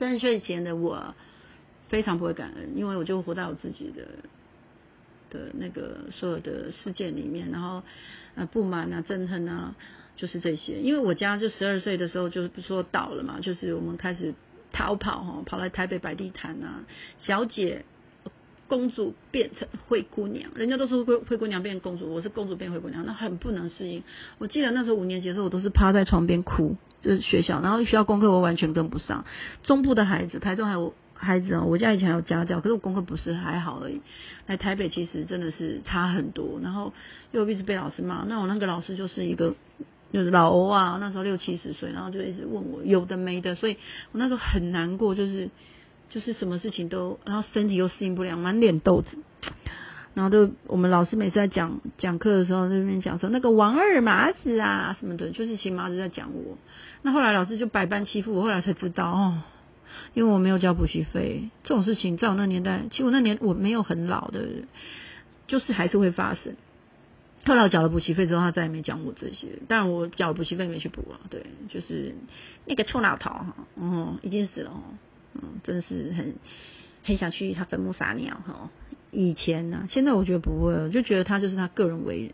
[0.00, 1.14] 三十岁前的我
[1.90, 4.06] 非常不会感恩，因为我就活在我自己的
[5.28, 7.82] 的那个所有的事件里面，然后
[8.34, 9.74] 呃不满啊、憎恨啊，
[10.16, 10.80] 就是这些。
[10.80, 14.32] 因为我家就十二岁的时候就不说倒了嘛，就是我们开始
[14.72, 16.84] 逃跑哈，跑来台北摆地摊啊，
[17.18, 17.84] 小姐
[18.70, 24.04] 公主变成灰姑娘，人家都说灰灰姑娘变公主，我是公主变灰姑娘，那很不能适应。
[24.38, 26.76] 我记得那时候五年级的时候，我都是趴在床边哭。
[27.02, 29.24] 就是学校，然后学校功课我完全跟不上。
[29.62, 34.02] 中部的孩子，台中还有孩子啊，我家以前还有家教，可是我功课不是还好而已。
[34.46, 36.92] 来台北其实真的是差很多，然后
[37.32, 38.26] 又一直被老师骂。
[38.28, 39.54] 那我那个老师就是一个
[40.12, 43.78] 就是老欧啊，那时候六七十岁，然后就一直问我有的没的，所以
[44.12, 45.48] 我那时候很难过，就是
[46.10, 49.16] 就是什么事情都，然后身体又适应不良，满脸痘子。
[50.12, 56.58] 然后都我们老师每次在讲讲课的时候，在那边讲说那个王二麻子啊什么的，就是秦麻子在讲我。
[57.02, 59.42] 那后来老师就百般欺负我，后来才知道哦，
[60.12, 64.44] 因为我没有交补习费，这种事情在我那年代，其实我那年我没有很老的，
[65.46, 66.56] 就是还是会发生。
[67.46, 71.20] 后来我缴了补习费之后，他再也没讲我这些，但我缴补习费没去补啊。
[71.30, 72.16] 对，就是
[72.66, 74.82] 那个臭老头哈，哦，已经死了哦，
[75.34, 76.34] 嗯，真的是很
[77.02, 78.70] 很想去他坟墓撒尿哈。
[79.10, 82.32] 以前呢，现在我觉得不会，我就觉得他就是他个人为人。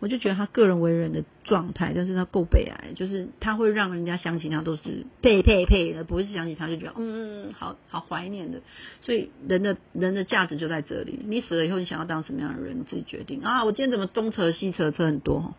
[0.00, 8.60] 我就觉得他个人为人的状态，但是他够悲哀，就是他会让人家想起他都是呸呸呸的，不是想起他就觉得嗯，好好怀念的。
[9.00, 13.64] 所以人的人的价值就在这里，你死了以后，你想要当什么样的人，你自己决定啊。
[13.64, 15.56] 我今天怎么东扯西扯，扯很多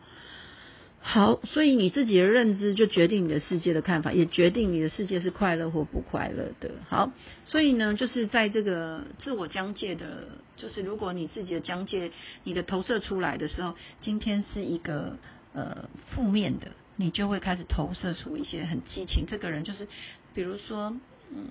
[1.01, 6.71] 好，所以你自己的认知就决定你的世界的看法，也决定你的世界是快乐或不快乐的。
[6.87, 7.11] 好，
[7.45, 10.27] 所以呢，就是在这个自我疆界的，
[10.57, 12.11] 就是如果你自己的疆界，
[12.43, 15.17] 你的投射出来的时候，今天是一个
[15.53, 19.25] 呃负面的，你就会开始投射出一些很激情。
[19.25, 19.87] 这个人就是，
[20.35, 20.93] 比如说，
[21.33, 21.47] 嗯，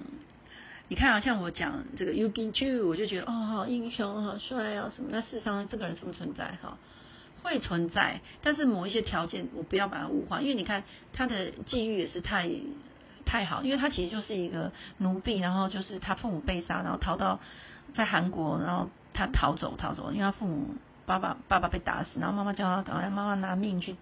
[0.88, 5.08] 你看啊，像我讲这个 U B G，我就觉得哦，好英雄，好帅啊，什么？
[5.10, 6.56] 那事实上，这个人存不存在？
[6.62, 6.78] 哈。
[7.42, 10.82] 会存在，但是某一些条件，我不要把它物化，因为你看
[11.12, 12.50] 他的际遇也是太
[13.24, 17.38] 太好，因为他其实就是一个奴婢，然后就是他父母被杀，然后逃到
[17.94, 20.74] 在韩国，然后他逃走逃走，因为他父母
[21.06, 23.96] 爸爸爸爸被打死，然后妈妈叫他赶快，妈妈拿命去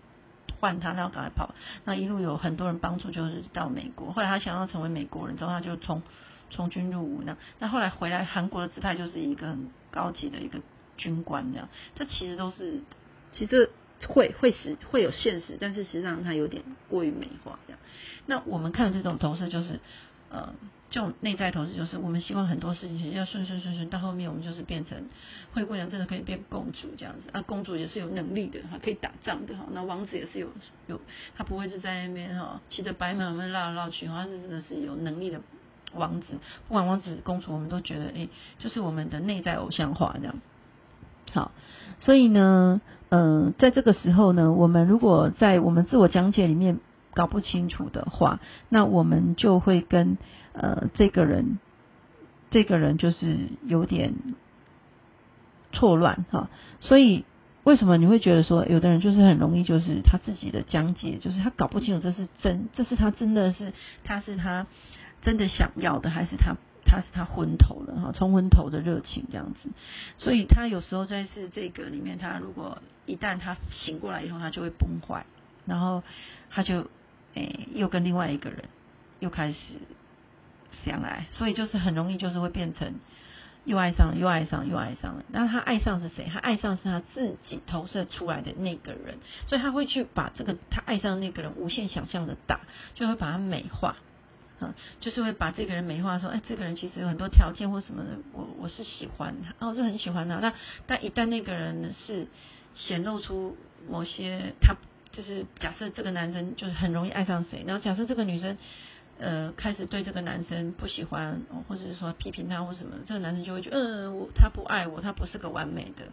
[0.59, 6.03] 换他，然后赶快跑，那一路有很多人帮助，就是到美国，后来他想要成为美国人之后，他就从
[6.51, 10.61] 从军入伍，那那后来回来韩国的姿态就是一个很高级的一个
[10.97, 12.83] 军官这样，这其实都是。
[13.37, 13.71] 其实
[14.09, 17.81] 会会实会有现实，但是实际上它有点过于美化这样。
[18.27, 19.79] 那我们看这种投射，就是
[20.29, 20.53] 呃，
[20.91, 25.05] 这种内在投射，就是我们希望很多事情要顺顺顺顺，到后面我们就是变成
[25.53, 27.43] 灰姑娘，真的可以变公主这样子啊。
[27.43, 29.67] 公主也是有能力的哈，可以打仗的哈。
[29.73, 30.49] 那王子也是有
[30.89, 31.01] 有，
[31.37, 35.41] 他不会是在那边哈骑着白马们绕来绕去，他是真的是有能力的
[35.95, 36.27] 王子。
[36.67, 38.29] 不管王子公主，我们都觉得哎，
[38.59, 40.35] 就是我们的内在偶像化这样。
[41.33, 41.53] 好，
[42.01, 42.81] 所以呢。
[43.17, 46.81] 嗯，在这个时候呢，我们如果在我们自我讲解里面
[47.15, 50.19] 搞不清楚的话，那我们就会跟
[50.53, 51.59] 呃这个人，
[52.51, 54.13] 这个人就是有点
[55.73, 56.51] 错乱哈。
[56.81, 57.25] 所以
[57.65, 63.73] 为什么你会觉得说，有的人就是很容易就是他自己的讲解，就是他搞不清楚这是真，这是他真的是
[64.05, 64.67] 他是他
[65.23, 66.57] 真的想要的，还是他？
[66.87, 69.69] 他是他昏头了哈，冲昏头的热情这样子，
[70.19, 75.27] 所以他有时候在是这个里面，他如果一旦他醒过来以后，他就会崩坏，
[75.67, 76.03] 然后
[76.51, 76.87] 他就
[77.35, 78.65] 诶又跟另外一个人
[79.21, 79.57] 又开始
[80.85, 82.95] 相爱，所以就是很容易就是会变成
[83.65, 85.25] 又爱上了又爱上又爱上了。
[85.29, 86.29] 那他爱上是谁？
[86.33, 89.19] 他爱上是他自己投射出来的那个人，
[89.49, 92.61] 所以他会去把这个他爱上那个人无限想象的大，
[92.95, 93.97] 就会把它美化。
[94.61, 100.39] 嗯，就是会把这个人美化，说，哎，这个人其实有很多条件或什么的，我我是喜欢他，啊，我，就很喜欢他。
[100.41, 100.55] 但
[100.87, 102.27] 但一旦那个人是
[102.75, 103.57] 显露出
[103.89, 104.75] 某些，他
[105.13, 108.57] 就是假设这个男生就是很容易爱上谁，然后假设这个女生
[109.19, 116.05] 呃开始对这个男生不喜欢，或者是说批评他或什么，这个男生就会觉得，嗯，我他不爱我，他不是个完美的。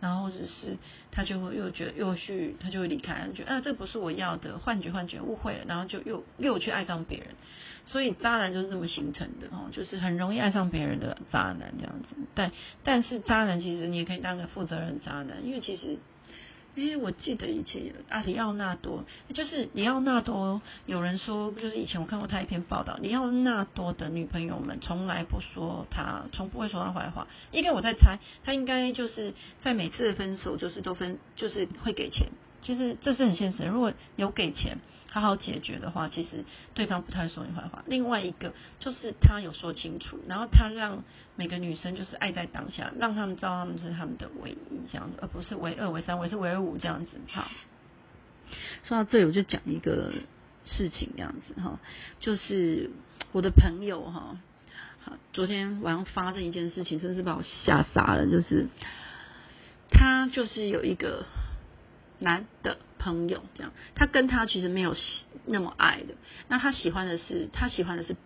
[0.00, 0.76] 然后或者是
[1.10, 7.28] 他就会又觉得又去，他就会离开，觉得啊这不是我要的，幻觉幻觉，误会了，然后就又又去爱上别人，
[7.86, 12.14] 所以渣男就是这么形成的哦，就是很容易爱上别人的渣男这样子。
[12.36, 12.52] 但
[12.84, 15.98] 但是渣男其实你也可以当个负责任渣男，因为其实。
[16.78, 19.04] 因为我记得以前阿，里奥纳多
[19.34, 27.26] 就是里奥纳多，有人说就是以前我看过他一篇报道，里奥纳多的女朋友们从来不说他，从不会说他坏话。
[27.52, 32.28] 应该我在猜，他应该就是在每次的分手就是都分，就是会给钱，
[32.62, 33.64] 其实这是很现实。
[33.64, 34.78] 如果有给钱。
[35.10, 36.44] 好好解决的话，其实
[36.74, 37.82] 对方不太说你坏话。
[37.86, 41.02] 另外一个就是他有说清楚，然后他让
[41.34, 47.12] 每个女生就是爱在当下，让他们知道他们是他们的唯一这样子，而不是唯二、唯三、唯四、唯五这样子。
[47.28, 47.48] 好，
[48.84, 50.12] 说到这里我就讲一个
[50.66, 51.80] 事情这样子哈，
[52.20, 52.90] 就是
[53.32, 54.36] 我的朋友哈，
[55.32, 58.66] 昨天晚上发生一件事情，真是把我吓傻了，就是
[59.90, 61.24] 他就是有一个
[62.18, 62.78] 男的。
[63.00, 64.96] 朋友这样，他跟他其实没有
[65.46, 66.14] 那么爱的。
[66.48, 68.16] 那他喜欢的是，他喜欢的是，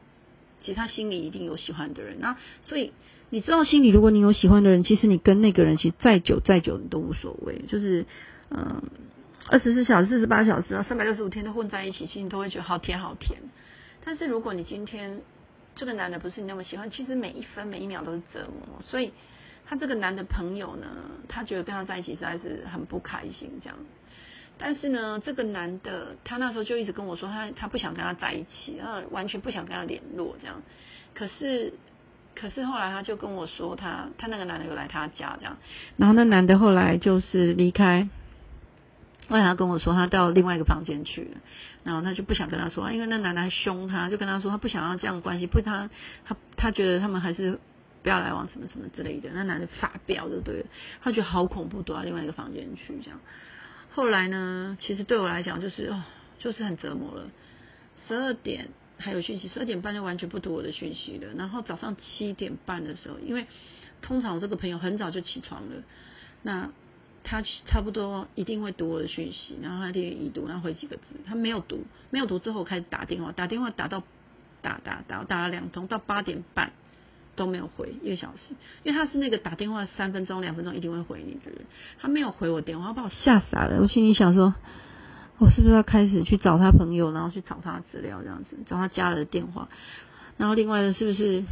[0.62, 2.16] 其实他心里一定有喜欢的人。
[2.20, 2.94] 那所以
[3.28, 7.62] 你知道，心里如果你有喜欢的人，其实你跟那个人其实再久再久你都无所谓。
[7.68, 8.06] 就是
[8.48, 8.82] 嗯，
[9.46, 13.40] 二十四小时、四十八小时啊，三百六十五天都混在一起，其实你都会觉得好甜好甜。
[14.06, 15.20] 但是如果你今天
[15.76, 18.82] 这个男的不是你那么喜欢，其实每一分每一秒都是折磨。
[18.82, 19.12] 所以
[19.72, 20.86] 他这个男的朋友呢，
[21.28, 23.78] 他觉得跟他在一起实在是很不开心，这样。
[24.58, 30.60] 但是呢，这个男的他那时候就一直跟我说，他他不想跟他在一起，然后完全不想跟他联络这样。
[31.14, 31.72] 可是，
[32.34, 35.56] 可是后来他就跟我说，他他那个男的又来他家这样。
[35.96, 38.10] 然后那男的后来就是离开，
[39.28, 41.40] 后来他跟我说，他到另外一个房间去了。
[41.82, 45.88] 然后他就不想跟他说，因为那男的还凶他，就跟他说他不想要这样关系，不他
[46.26, 47.58] 他他觉得他们还是
[48.02, 49.30] 不要来往什么什么之类的。
[49.32, 50.66] 那男的发飙就对了，
[51.02, 53.20] 他觉得好恐怖，躲到另外一个房间去这样。
[53.94, 56.02] 后来呢，其实对我来讲就是哦，
[56.38, 57.30] 就是很折磨了。
[58.08, 61.32] 十二点还有讯息，十二点半就完全不读我的讯息了。
[61.34, 63.46] 然后早上七点半的时候，因为
[64.00, 65.82] 通常我这个朋友很早就起床了，
[66.42, 66.70] 那
[67.22, 71.02] 他差不多一定会读我的讯息，然后他定已读，然后回几个字。
[71.24, 74.02] 他没有读，没有读之后开始打电话，打电话打到
[74.60, 76.72] 打打打打了两通，到八点半。
[77.34, 81.60] 都没有回一个小时，因为他是那个打电话三分钟、两分钟一定会回你的人，
[82.00, 83.80] 他没有回我电话，把我吓傻了。
[83.80, 84.54] 我心里想说，
[85.38, 89.68] 我是不是要开始去找他朋友，然后去找他资料这样子，找他家人的电话，
[90.36, 91.42] 然后另外的是不是，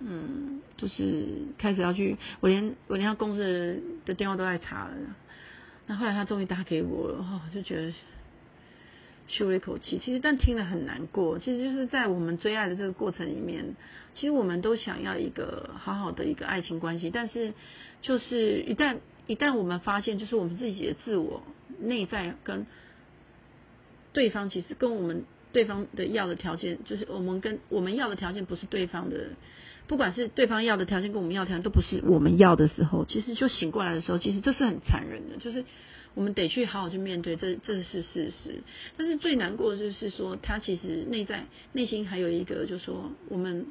[0.00, 4.92] 嗯，就是开始要去，我连我连他公司的电话都在查了。
[5.86, 7.92] 那后来他终于打给我了，哦，就觉得。
[9.26, 11.38] 舒了一口气，其实但听了很难过。
[11.38, 13.74] 其实就是在我们追爱的这个过程里面，
[14.14, 17.54] 其实我们都想要一个好好的一个爱情关系，但是
[18.02, 21.42] 就是一旦一旦我们发现，就是我们自己的自我
[21.80, 22.66] 内在跟
[24.12, 29.30] 对方其实跟我们对方的要的条件，就是我们跟我们要的条件不是对方的，
[29.86, 35.64] 不管是对方要的条件跟我们要条件都不是我们要的时候，其实就醒过来的时候，其实这是很残忍的，就是。
[36.14, 38.62] 我们得去好好去面对，这这是事实。
[38.96, 43.66] 但是最难过的就是说，他其实内在内心还有一个，就是说，我们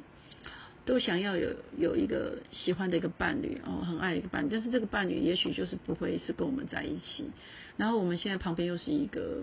[0.84, 4.48] 都想要有有一个喜欢的一个伴侣哦，很爱一个伴侣。
[4.50, 7.24] 但是这个伴侣也许就是不会是跟我们在一起。
[7.78, 9.42] 然后我们现在旁边又是一个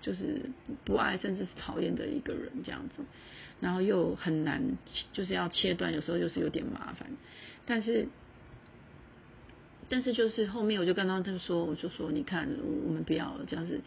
[0.00, 0.40] 就是
[0.84, 3.02] 不爱甚至是讨厌的一个人这样子，
[3.60, 4.62] 然后又很难
[5.12, 7.10] 就是要切断，有时候就是有点麻烦。
[7.66, 8.08] 但是。
[9.88, 12.48] 但是就是后面我就跟他们说，我就说你看
[12.86, 13.80] 我们不要，这样子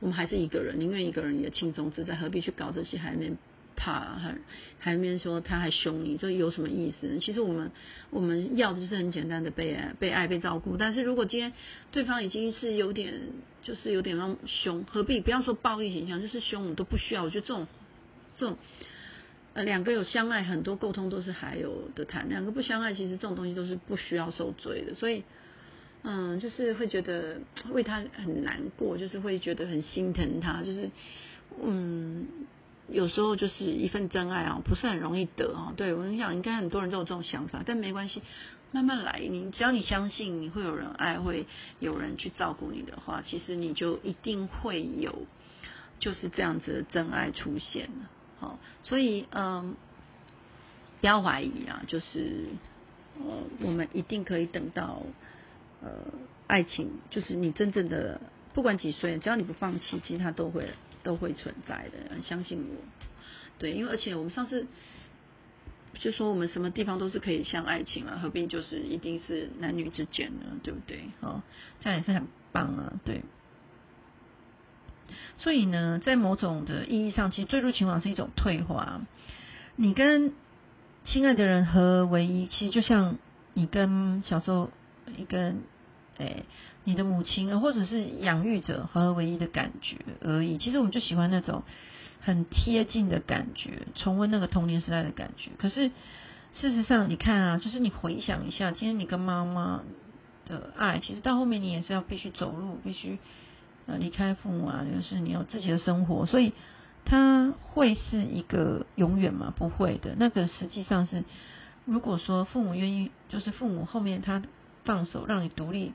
[0.00, 2.98] 我们还是一个人，宁愿一个人也轻松自在，何必去搞这些？
[2.98, 3.36] 还面
[3.76, 4.38] 怕还
[4.78, 7.18] 还面说他还凶你，这有什么意思？
[7.20, 7.70] 其实我们
[8.10, 10.76] 我们要的就是很简单的被爱、被爱、被照顾。
[10.76, 11.52] 但是如果今天
[11.92, 13.14] 对方已经是有点
[13.62, 17.22] 就是有点那凶，何必不要说暴力形象，就是凶我们都不需要。
[17.22, 17.66] 我觉得这种
[18.34, 18.56] 这种
[19.56, 24.94] 呃两个有相爱，很多沟通都是还有的谈；两个不相爱，其实这种东西都是不需要受罪的。
[24.94, 25.24] 所以。
[26.08, 27.40] 嗯，就是会觉得
[27.70, 30.88] 为他很难过，就是会觉得很心疼他，就是
[31.60, 32.28] 嗯，
[32.88, 35.72] 有时候就是一份真爱啊，不是很容易得啊。
[35.76, 38.22] 对我想，应该很多人都有这种想法，但没关系，
[38.70, 39.18] 慢慢来。
[39.18, 41.44] 你只要你相信你会有人爱，会
[41.80, 45.26] 有人去照顾你的话，其实你就一定会有
[45.98, 47.88] 就是这样子的真爱出现
[48.38, 49.74] 好，所以嗯，
[51.00, 52.46] 不要怀疑啊，就是
[53.18, 55.02] 呃，我们一定可以等到。
[55.82, 55.90] 呃，
[56.46, 58.18] 爱情就是你真正的，
[58.54, 60.70] 不管几岁，只要你不放弃，其实它都会
[61.02, 62.22] 都会存在的。
[62.22, 62.76] 相信我，
[63.58, 64.66] 对，因为而且我们上次
[65.94, 70.46] 就说我们什么地方都是可以像爱情了，何必就是一定是男女之间呢？
[70.62, 71.04] 对不对？
[71.20, 71.42] 哦，
[71.82, 73.20] 这样也是很棒啊，对。
[75.38, 79.00] 所以呢，在某种的意义上，其实坠入情网是一种退化。
[79.76, 80.32] 你跟
[81.04, 83.16] 亲爱的人合为一，其实就像
[83.54, 84.70] 你跟小时候。
[85.16, 85.62] 你跟，
[86.18, 86.42] 哎，
[86.82, 90.58] 你的母亲或者是养育者合而为一的感觉而已。
[90.58, 91.62] 其实我们就喜欢那种
[92.20, 95.52] 很贴近的感觉，重温那个童年时代的感觉。
[95.58, 95.92] 可是
[96.54, 99.82] 事实上，你看啊，就是你回想一下，今天你跟妈妈
[100.44, 103.20] 的爱，其实到后面你也是要必须走路，必须
[103.86, 106.52] 呃离开父母啊，就是你有自己的生活，所以
[107.04, 109.52] 他会是一个永远吗？
[109.56, 110.14] 不会的。
[110.16, 111.24] 那个实际上是，
[111.84, 114.42] 如果说父母愿意，就是父母后面他。
[114.84, 115.92] 放手，让你独立，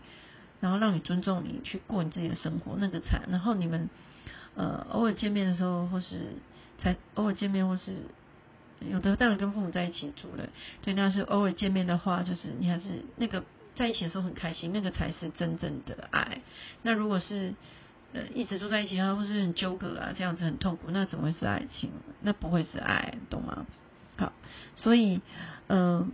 [0.60, 3.22] 然后让你尊重你去过你自己的生活，那个才。
[3.30, 3.90] 然后你们
[4.54, 6.34] 呃偶尔见面的时候，或是
[6.78, 7.94] 才偶尔见面，或是
[8.82, 10.50] 有的当然跟父母在一起住了，
[10.82, 13.46] 对，那是偶尔见面的话，就是你还是那个
[13.78, 16.42] 在一起的时候很开心，那个才是真正的爱。
[16.82, 17.54] 那如果是
[18.34, 21.90] 一直住在一起啊，或是很纠葛啊，这样子很痛苦，那怎么会是爱情？
[22.22, 23.66] 那不会是爱，懂吗？
[24.18, 24.32] 好，
[24.76, 25.22] 所以
[25.68, 26.12] 嗯。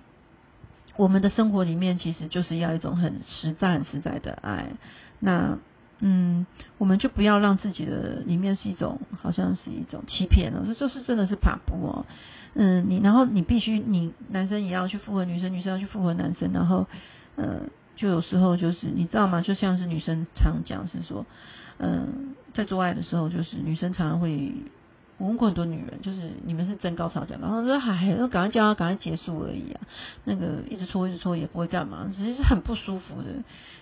[1.00, 4.72] 我们的生活里面其实就是要一种很实在、很实在的爱。
[5.20, 5.60] 那
[6.00, 6.48] 嗯，
[6.80, 10.64] 我们就不要让自己的里面是一种好像是一种欺骗了。
[10.66, 12.06] 这就是真的是爬步哦。
[12.56, 16.52] 嗯，你然后你必须你男生也要去附和女生，女生要去附和男生。
[16.52, 16.88] 然后
[17.36, 19.42] 嗯，就有时候就是你知道吗？
[19.42, 21.28] 就像是女生常讲是说，
[21.80, 24.54] 嗯，在做爱的时候，就是女生常常会。
[25.20, 29.82] 我问过很多女人，就是你们是真高潮讲，然后说还要赶快叫他赶快结束而已啊，
[30.26, 33.30] 那个一直搓一直搓也不会干嘛，只是很不舒服的。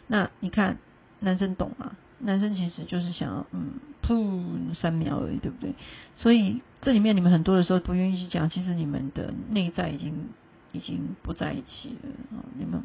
[0.07, 0.77] 那你看
[1.19, 1.91] 男生懂吗？
[2.19, 3.71] 男生其实就是想要嗯
[4.01, 5.75] 噗三秒而已，对不对？
[6.15, 10.29] 所以这里面你们很多的时候不愿意去讲，其实你们的内在已经
[10.71, 12.81] 已经不在一起了啊，你们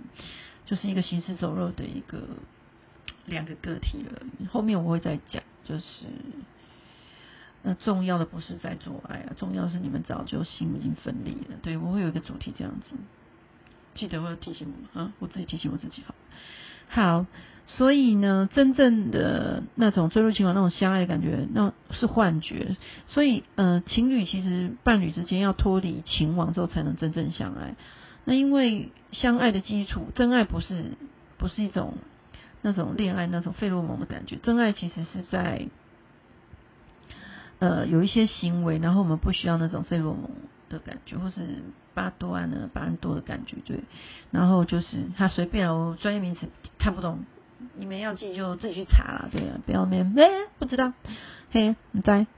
[0.67, 2.19] 就是一个行尸走肉的一个
[3.31, 4.21] 两个个体了。
[4.51, 5.85] 后面我会再讲，就是
[7.63, 11.57] 那重要的不是在做爱啊，重要是你们早就心已经分离了。
[11.63, 12.97] 对我会有一个主题这样子，
[13.95, 16.15] 记得我要提醒我啊，我自己提醒我自己好。
[16.93, 17.27] 好，
[17.67, 22.77] 所以呢，真正的那种坠入情网、那种相爱的感觉，那是幻觉。
[23.07, 27.77] 所以，呃，情侣其实伴侣之间要脱离情网之后，才能真正相爱。
[28.25, 30.97] 那因为相爱的基础，真爱不是
[31.39, 31.95] 不是一种
[32.63, 35.69] 那种恋爱那种费洛蒙的感觉，真爱其实是在
[37.59, 40.31] 呃有一些行为，然后我们不需要那种费洛蒙。
[40.71, 43.81] 的感觉，或是巴多安呢，巴安多的感觉，对。
[44.31, 46.47] 然后就是他随便哦，专业名词
[46.79, 47.25] 看不懂，
[47.75, 50.29] 你们要记就自己去查啦，对啊，不要面哎
[50.61, 50.93] 不知道，
[51.51, 52.29] 嘿你在。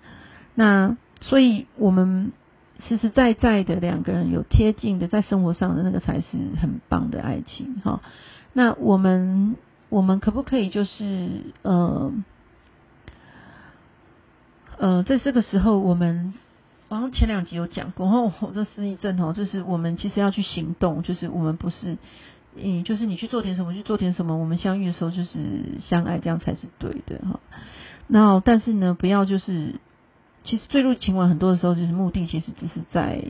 [0.54, 2.32] 那所以我们
[2.88, 6.26] 实实在在的两个人有贴近的在生活上的那个才是
[6.58, 8.00] 很棒的爱情哈。
[8.54, 9.56] 那我们
[9.92, 11.28] 我们可不可以就是
[11.62, 12.12] 呃
[14.78, 16.32] 呃在这个时候我们。
[16.88, 21.96] 然后前两集有讲过，然后我这失忆症哦，就是我们其实要去行动，就是我们不是，
[22.54, 27.40] 嗯，就是你去做点什么，去做点什么，我们相遇的时候就是相爱，这样才是对的哈。
[28.08, 29.76] 那，但是呢，不要就是，
[30.44, 33.24] 其实坠入情网很多的时候，就是目的其实只是在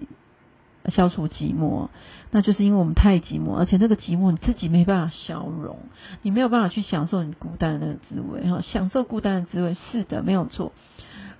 [0.90, 1.88] 消除寂寞，
[2.30, 5.78] 那就是因为我们太寂寞，而且那个寂寞你自己没办法消融，
[6.22, 10.72] 你没有办法去享受你孤单的那个滋味哈，享受孤单的滋味是的，没有错。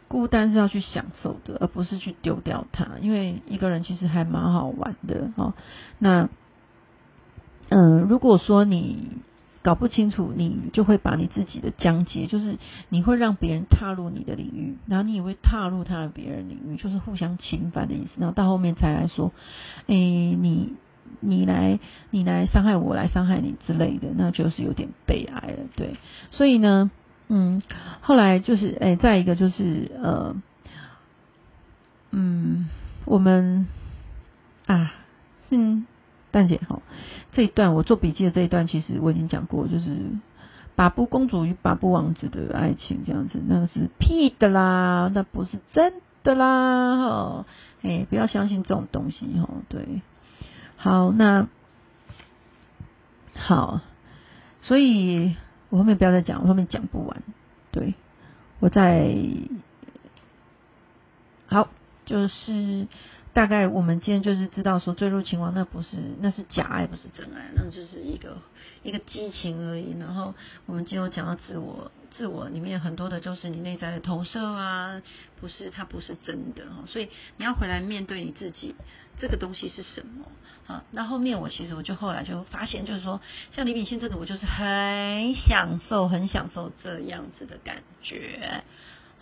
[0.09, 2.87] 孤单是要去享受的，而不是去丢掉它。
[3.01, 5.55] 因为一个人其实还蛮好玩的哈。
[5.99, 6.29] 那，
[7.71, 9.17] 嗯，如果说你
[9.63, 12.59] 搞不清楚，你就会把你自己的疆界，就是
[12.89, 18.11] 你会让别人踏入你的领域，然后你也会踏入他的别人领域，就是互相侵犯的意思。
[18.19, 19.33] 然后到后面才来说，
[19.87, 19.95] 诶，
[20.35, 20.75] 你
[21.21, 21.79] 你来
[22.11, 25.59] 你来伤害我，来伤害你之类的，那就是有点悲哀了。
[25.77, 25.95] 对，
[26.31, 26.91] 所以呢。
[27.35, 27.63] 嗯，
[28.03, 30.37] 后来就是诶，再一个就是呃，
[32.11, 32.69] 嗯，
[33.07, 33.67] 我们
[34.67, 34.93] 啊，
[35.49, 35.87] 嗯，
[36.33, 36.83] 蛋姐哈，
[37.31, 39.97] 这一段我做笔记的这一段，其实我已经讲过，就是
[40.75, 47.47] 巴布公主与巴布王子的爱情这样子，那个是屁的啦，那不是真的啦，哈，
[47.83, 50.03] 哎，不要相信这种东西哈，对，
[50.77, 51.47] 好，那
[53.37, 53.81] 好，
[54.63, 55.37] 所以。
[55.73, 57.23] 我后面不要再讲，我后面讲不完。
[57.71, 57.95] 对，
[58.61, 59.11] 我在
[61.47, 61.69] 好，
[62.05, 62.87] 就是
[63.33, 68.37] 大概我们今天就是知道说坠入情网，那不是那是假爱，不是真爱，那就是一个
[68.83, 69.97] 一个激情而已。
[69.99, 70.35] 然后
[70.67, 75.01] 我们今天讲到自我，自我里面很多的就是你内在的投射啊，
[75.41, 78.75] 不是它不是真的哈，所以你要回来面对你自己。
[79.19, 80.25] 这个东西是什么
[80.67, 80.85] 啊？
[80.91, 83.21] 那后面我其实我就后来就发现，就是说
[83.55, 88.65] 像李炳宪这种，我就是很享受，很享受这样子的感觉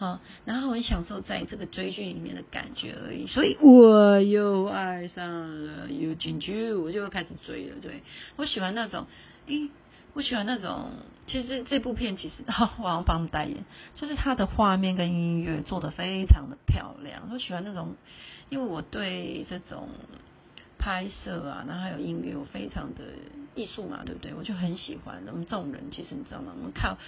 [0.01, 3.29] 啊，然后很享受在这个追剧里面的感觉而已。
[3.29, 7.77] 所以我又爱上了，又进去，我就开始追了。
[7.81, 8.03] 对
[8.37, 9.07] 我喜欢那种，
[9.47, 9.71] 诶，
[10.15, 10.91] 我喜欢那种。
[11.27, 12.43] 其实这部片其实，
[12.83, 17.29] 我要帮代言，就是它的画面跟音乐做的非常的漂亮。
[17.33, 17.95] 我喜欢那种。
[18.49, 19.89] 因为我对这种
[20.77, 23.05] 拍摄啊，然后还有音乐，我非常的
[23.55, 24.35] 艺术嘛，对不对？
[24.35, 25.23] 我就很喜欢。
[25.29, 26.53] 我们这种人，其实你知道吗？
[26.57, 26.99] 我们靠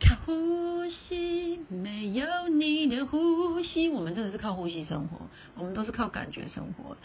[0.00, 5.20] 靠呼吸，没有你的呼吸，我们真的是靠呼吸生活。
[5.54, 6.96] 我们都是靠感觉生活。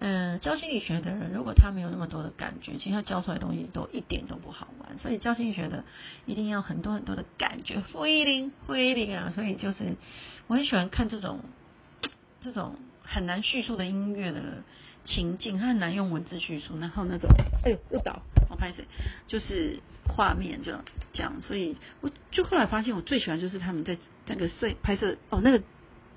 [0.00, 4.98] 嗯，教心理学的人，如果他没有那么多的感觉，其实他教出来的东西都一点都不好玩。
[4.98, 5.84] 所以教心理学的
[6.26, 9.32] 一定要很多很多的感觉，feeling，feeling 啊。
[9.34, 9.96] 所以就是
[10.46, 11.40] 我很喜欢看这种
[12.42, 12.76] 这种。
[13.12, 14.62] 很难叙述的音乐的
[15.04, 16.78] 情境，很难用文字叙述。
[16.78, 17.28] 然后那种，
[17.64, 18.84] 哎呦，误导，我拍谁？
[19.26, 20.70] 就是画面就
[21.12, 21.34] 这样。
[21.42, 23.96] 所以我就后来发现，我最喜欢就是他们在
[24.26, 25.62] 那个摄拍摄哦，那个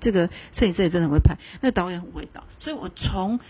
[0.00, 2.44] 这个摄影师也真的很会拍，那个导演很会导。
[2.60, 3.40] 所以我从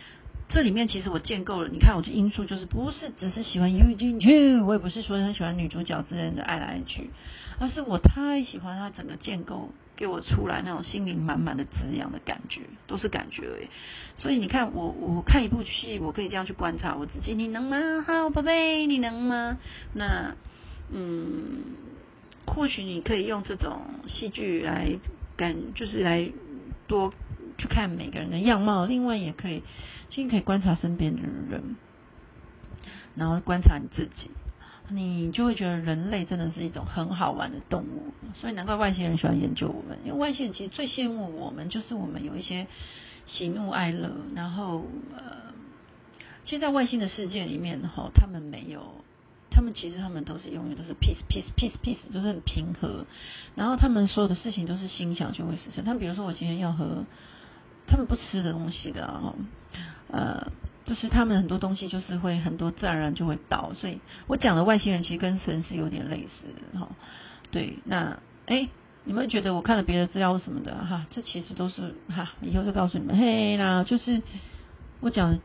[0.48, 7.10] 这里面其实我建构了，你看我的因素就是不是只是喜欢 U 进去，我也不是说很喜欢女主角之间的爱来爱去，
[7.58, 9.70] 而是我太喜欢他整个建构。
[9.96, 13.68] 给我出来那种心灵满满的滋养的感觉，都是感觉而已。
[14.16, 17.32] 所以你看，我我看一部戏，我可以这样去观察我自己。
[17.32, 18.02] 你能吗？
[18.04, 19.56] 好宝贝，你能吗？
[19.92, 20.34] 那
[20.90, 21.62] 嗯，
[22.46, 24.98] 或许你可以用这种戏剧来
[25.36, 26.30] 感，就是来
[26.86, 27.12] 多
[27.58, 28.86] 去看每个人的样貌。
[28.86, 29.62] 另外，也可以，
[30.10, 31.76] 其实可以观察身边的人，
[33.14, 34.30] 然后观察你自己。
[34.90, 39.98] 你就会觉得人类真的是一种很好玩的动物，所以难怪外星人喜欢研究我们。
[40.04, 42.66] 因为外星人其实最羡慕我们，就是我们有一些
[43.26, 44.10] 喜怒哀乐。
[44.34, 44.84] 然后
[45.16, 45.54] 呃，
[46.44, 49.02] 其实在外星的世界里面哈，他们没有
[49.54, 53.06] 他们其实他们都是永远都是 peace peace peace peace，就是很平和。
[53.54, 55.84] 然后他们所有的事情都是心想就会实现。
[55.84, 57.04] 他们比如说我今天要喝
[57.86, 59.34] 他们不吃的东西的啊，
[60.10, 60.50] 呃，
[60.84, 63.72] 就是他们很多东西就是会很多自然而然就会到。
[63.74, 66.88] 所以我讲的外星人其实跟神是有点类似的哈。
[67.50, 68.68] 对，那哎。
[69.06, 74.22] 你们觉得我看了别的资料什么的哈，这其实都是哈，以后就告诉你们，嘿啦，就是
[75.00, 75.38] 我讲的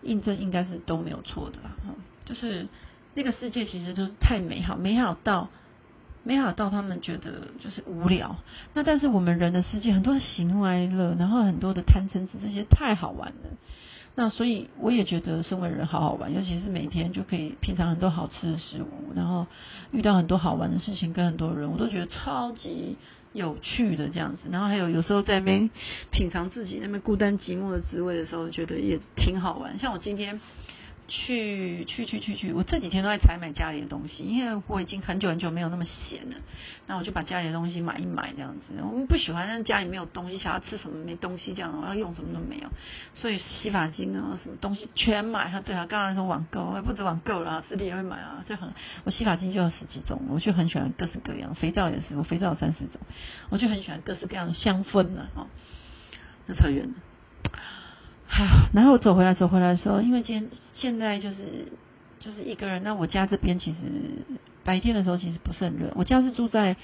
[0.00, 2.66] 印证应该是都没有错的啦，哈，就是
[3.18, 5.48] 那个世界其实都是太美好，美好到
[6.22, 8.36] 美好到他们觉得就是无聊。
[8.74, 13.58] 那但是我们人的世界很多的喜怒哀乐，然后很多的贪嗔痴，这些太好玩了。
[14.14, 19.48] 那所以我也觉得身为人好好玩，尤其是每天就可以品尝很多好吃的食物，然后
[19.90, 22.96] 遇到很多好玩的事情，跟很多人，我都觉得超级
[23.32, 24.42] 有趣的这样子。
[24.52, 25.70] 然后还有有时候在那边
[26.12, 29.76] 品尝自己那边孤单寂寞的滋味的时候，觉得也挺好玩。
[29.76, 30.40] 像我今天。
[31.08, 32.52] 去去去去去！
[32.52, 36.36] 我这几天都在采买家里的东西，因为我已经很久很久没有那么闲了。
[36.86, 38.60] 那我就把家里的东西买一买，这样子。
[38.82, 42.68] 我们不喜欢让家里没有东西，想要吃什么没东西，这样我要用什么都没有。
[43.14, 45.50] 所以洗发精啊，什么东西全买。
[45.64, 48.44] 对啊，刚才说网购，不止网购了，实体也会买啊。
[48.48, 48.70] 就很，
[49.04, 51.54] 我洗发精就有十几种，我就很喜欢各式各样。
[51.54, 53.00] 肥皂也是，我肥皂有三四种，
[53.48, 55.26] 我就很喜欢各式各样的香氛呢。
[55.34, 55.46] 哦，
[56.46, 56.94] 那扯远了。
[58.72, 61.36] 然后我走回来，走回来的时候，因为今天现在就是
[62.20, 62.82] 就是一个人。
[62.82, 63.78] 那我家这边其实
[64.64, 65.92] 白天的时候其实不是很热。
[65.96, 66.76] 我家是住在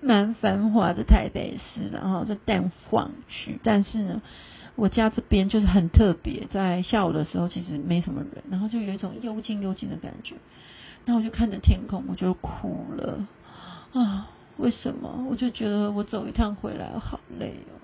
[0.00, 3.58] 蛮繁华的台北市，然后在蛋黄区。
[3.62, 4.22] 但是呢，
[4.74, 10.34] 我家这边就是很特别，在下午的时候其实没什么人，然后就有一种幽静幽静的感觉。
[11.04, 13.26] 然后我就看着天空，我就哭了
[13.92, 14.30] 啊！
[14.58, 15.26] 为什么？
[15.30, 17.78] 我就觉得我走一趟回来好累哦，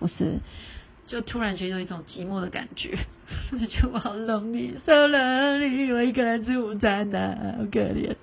[0.00, 0.40] 不是。
[1.06, 2.96] 就突然觉得有一种寂寞的感觉，
[3.68, 8.16] 就我好 lonely，so lonely，我一个人吃午餐呐，好可怜。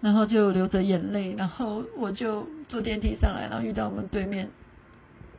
[0.00, 4.50] 然后就流着眼泪，然后我就坐电梯上来，然后遇到我们对面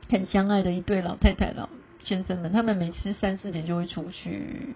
[0.09, 1.69] 很相爱的一对老太太、老
[2.01, 4.73] 先生们，他们每次三四点就会出去，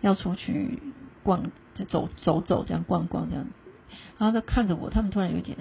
[0.00, 0.80] 要出去
[1.22, 3.46] 逛，就走走走，这样逛逛这样。
[4.18, 5.56] 然后他看着我，他们突然有点。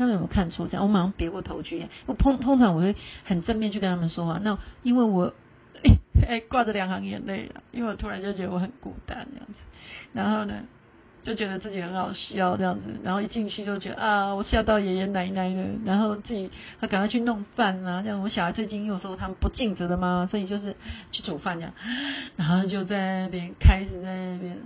[0.00, 0.66] 他们有没有看错？
[0.66, 1.86] 这样我马上别过头去。
[2.06, 4.40] 我通通常我会很正面去跟他们说话。
[4.42, 5.34] 那因为我
[6.26, 9.54] 哎挂着两行眼泪了，因为我突然就觉得我很孤单这样子。
[10.14, 10.54] 然后呢，
[11.22, 12.98] 就觉得自己很好笑这样子。
[13.04, 15.66] 然后一进去就觉得啊，我吓到爷爷奶奶的。
[15.84, 20.74] 然后自己他赶快去弄饭啊，这样我小孩最近又说他们不尽责的嘛，所以就是
[21.12, 21.74] 去煮饭这样。
[22.36, 24.56] 然后就在那边开始在那边。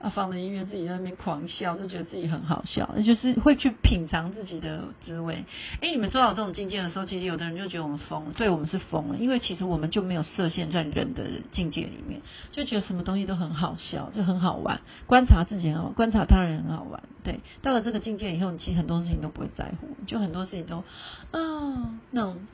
[0.00, 5.44] 啊，放着音乐自己在那边狂笑，就觉得自己很好笑，就是会去品尝自己的滋味。
[5.82, 17.02] 哎，你们说到这种境界的时候，其实有的人就觉得我们疯了，对我们是疯了，因为其实我们就没有设限在人的境界里面，就觉得什么东西都很好笑，就很好玩，观察自己很好，观察他人很好玩。
[17.22, 20.82] 对，到了这个境界以后，你其实很多事情都不会在乎，就很多事情都，
[21.32, 22.46] 哦，那种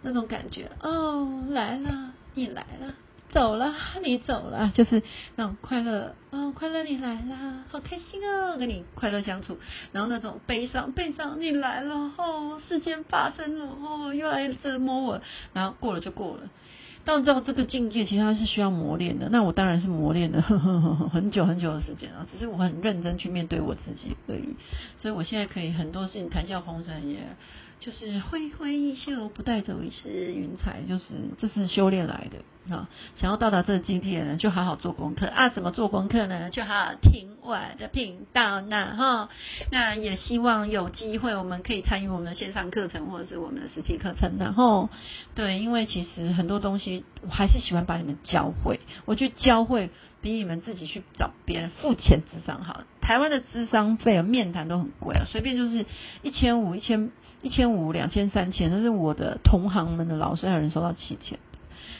[0.00, 2.94] 那种感觉，哦，来了，你来了。
[3.36, 5.02] 走了，你走了，就是
[5.34, 9.58] 那种快乐，哦，快乐你来啦，好开心哦，跟你快乐相处。
[9.92, 15.20] 然后那种悲伤，悲伤你来了，哦，事件发生了，哦，又来折磨我。
[15.52, 16.44] 然后过了就过了。
[17.04, 19.28] 到知道这个境界，其实它是需要磨练的。
[19.28, 20.40] 那我当然是磨练了
[21.12, 24.56] 很久很久的时间啊，只是我很认真去面对我自己而已。
[24.96, 27.18] 所以我现在可以很多事情谈笑风生也。
[27.78, 31.04] 就是挥挥衣袖，不带走一丝云彩，就是
[31.38, 32.88] 这是修炼来的啊！
[33.20, 35.50] 想要到达这个境界呢，就好好做功课啊！
[35.50, 36.50] 怎么做功课呢？
[36.50, 39.28] 就好好听我的频道呢哈！
[39.70, 44.88] 那也希望有机会，我们可以参与我们的线上课程或者是我们的实体课程，然后
[45.34, 48.80] 对，因为其实很多东西，我还是喜欢把你们教会。
[49.04, 49.90] 我觉得教会
[50.22, 52.82] 比你们自己去找别人付钱智商好。
[53.00, 55.86] 台湾的智商费啊，面谈都很贵啊，随便就是
[56.22, 57.12] 一千五、一千。
[57.42, 61.38] 一千五、两千、三千，但是我的同行们的老师还有人收到七千。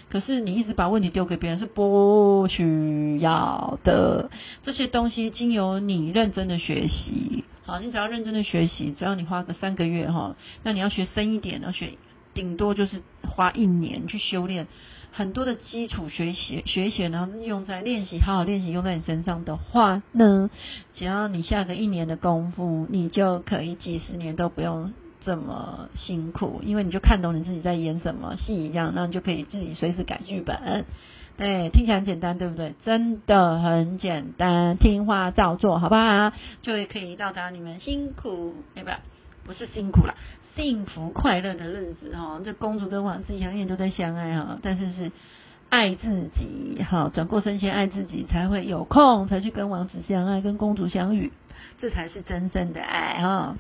[0.09, 4.30] 可是你一直把问题丢给别人是不需要的。
[4.64, 11.95] 这些东西经由你认真的学习，好，你只要认真的学习，只要你花个三个月哈，那你要学深一点，要学
[12.34, 14.68] 顶多就是花一年去修炼
[15.11, 20.51] 很多的基础学习，学习然后用在练习，好好练习用在你身上的话呢，
[20.95, 24.93] 只要你下个一年的功夫，你就可以几十年都不用。
[25.27, 30.85] 这么辛苦，因为你就看懂你自己在演什么戏一样，那你就可以自己随时改剧本。
[31.37, 32.74] 对，听起来很简单，对不对？
[32.85, 36.33] 真的很简单，听话照做，好不好？
[36.62, 38.91] 就会可以到达你们辛苦，哎不？
[39.49, 40.14] 不是辛苦了，
[40.55, 42.41] 幸福快乐的日子哈。
[42.45, 45.12] 这公主跟王子永远都在相爱哈，但是是
[45.68, 51.33] 爱自己，哈，转过身先爱自己，才会有空才去跟王子相爱，跟公主相遇，
[51.79, 53.57] 这才是真正的爱哈。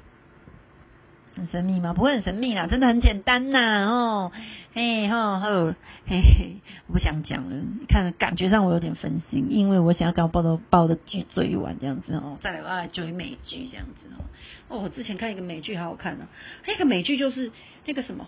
[1.36, 1.92] 很神秘吗？
[1.92, 4.32] 不会很神秘啦，真的很简单呐哦，
[4.72, 5.74] 嘿吼吼，
[6.06, 6.56] 嘿嘿，
[6.86, 14.24] 我不想讲了，看感觉上我有点分心，因为我想要刚报的报的剧追完这样子哦，再来我要来追美剧这样子哦。
[14.68, 16.24] 哦，我之前看一个美剧好好看哦，
[16.66, 17.52] 那个美剧就是
[17.84, 18.26] 那个什么，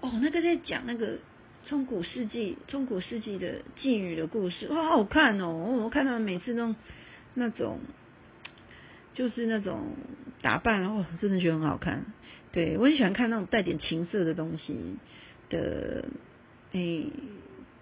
[0.00, 1.18] 哦，那个在讲那个
[1.66, 6.74] 中古世纪中古世纪的妓女的故事，哇，好看哦，我看他们每次那种
[7.34, 7.78] 那种。
[9.14, 9.94] 就是那种
[10.40, 12.04] 打扮，哦，真的觉得很好看。
[12.52, 14.96] 对我很喜欢看那种带点情色的东西
[15.48, 16.04] 的，
[16.72, 17.06] 诶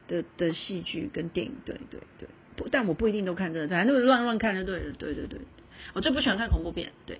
[0.07, 1.53] 的的戏剧跟电影。
[1.65, 4.93] 对对对，不，但我不一定都看这个，反正乱乱看就对了。
[4.99, 5.41] 对对对，
[5.93, 6.93] 我最不喜欢看恐怖片。
[7.07, 7.19] 对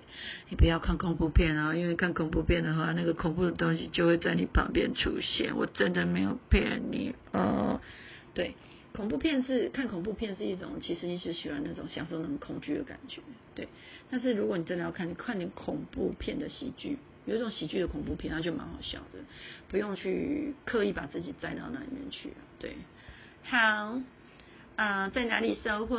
[0.49, 5.57] 你不要看恐怖片啊，因为看恐怖片的话，那个恐怖的东西就会在你旁边出现。
[5.57, 7.81] 我真的没有骗你哦。
[8.33, 8.55] 对。
[8.93, 13.21] 恐怖片是看恐怖片是一种，其实你是喜欢那种享受那种恐惧的感觉，
[13.55, 13.67] 对。
[14.09, 19.19] 但是如果你真的要看，你看点恐怖片的喜剧，有一种喜剧的恐怖片，它就蛮好笑的，
[19.69, 22.75] 不用去刻意把自己栽到那里面去，对。
[23.43, 24.01] 好，
[24.75, 25.97] 啊，在哪里收获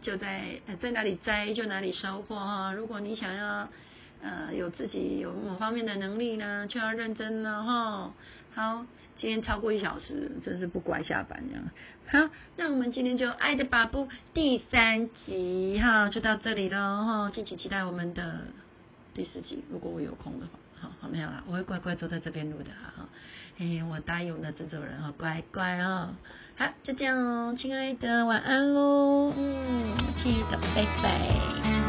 [0.00, 2.72] 就在在哪里栽就哪里收获哈。
[2.72, 3.68] 如果你想要
[4.22, 8.14] 呃有自己有某方面的能力呢，就要认真了哈。
[8.54, 11.64] 好，今天超过一小时，真是不乖下班这样。
[12.08, 18.40] 好，那我们今天就《爱的把布》第三集哈，就到这里喽哈，敬请期待我们的
[19.14, 19.64] 第四集。
[19.70, 23.08] 如果我有空的话，好好没有啦，我会乖乖坐在这边录的哈。
[23.56, 26.10] 嘿，我答应我的制作人哈，乖乖哦。
[26.56, 29.32] 好，就这样哦，亲爱的，晚安喽。
[29.34, 31.81] 嗯，记得拜拜。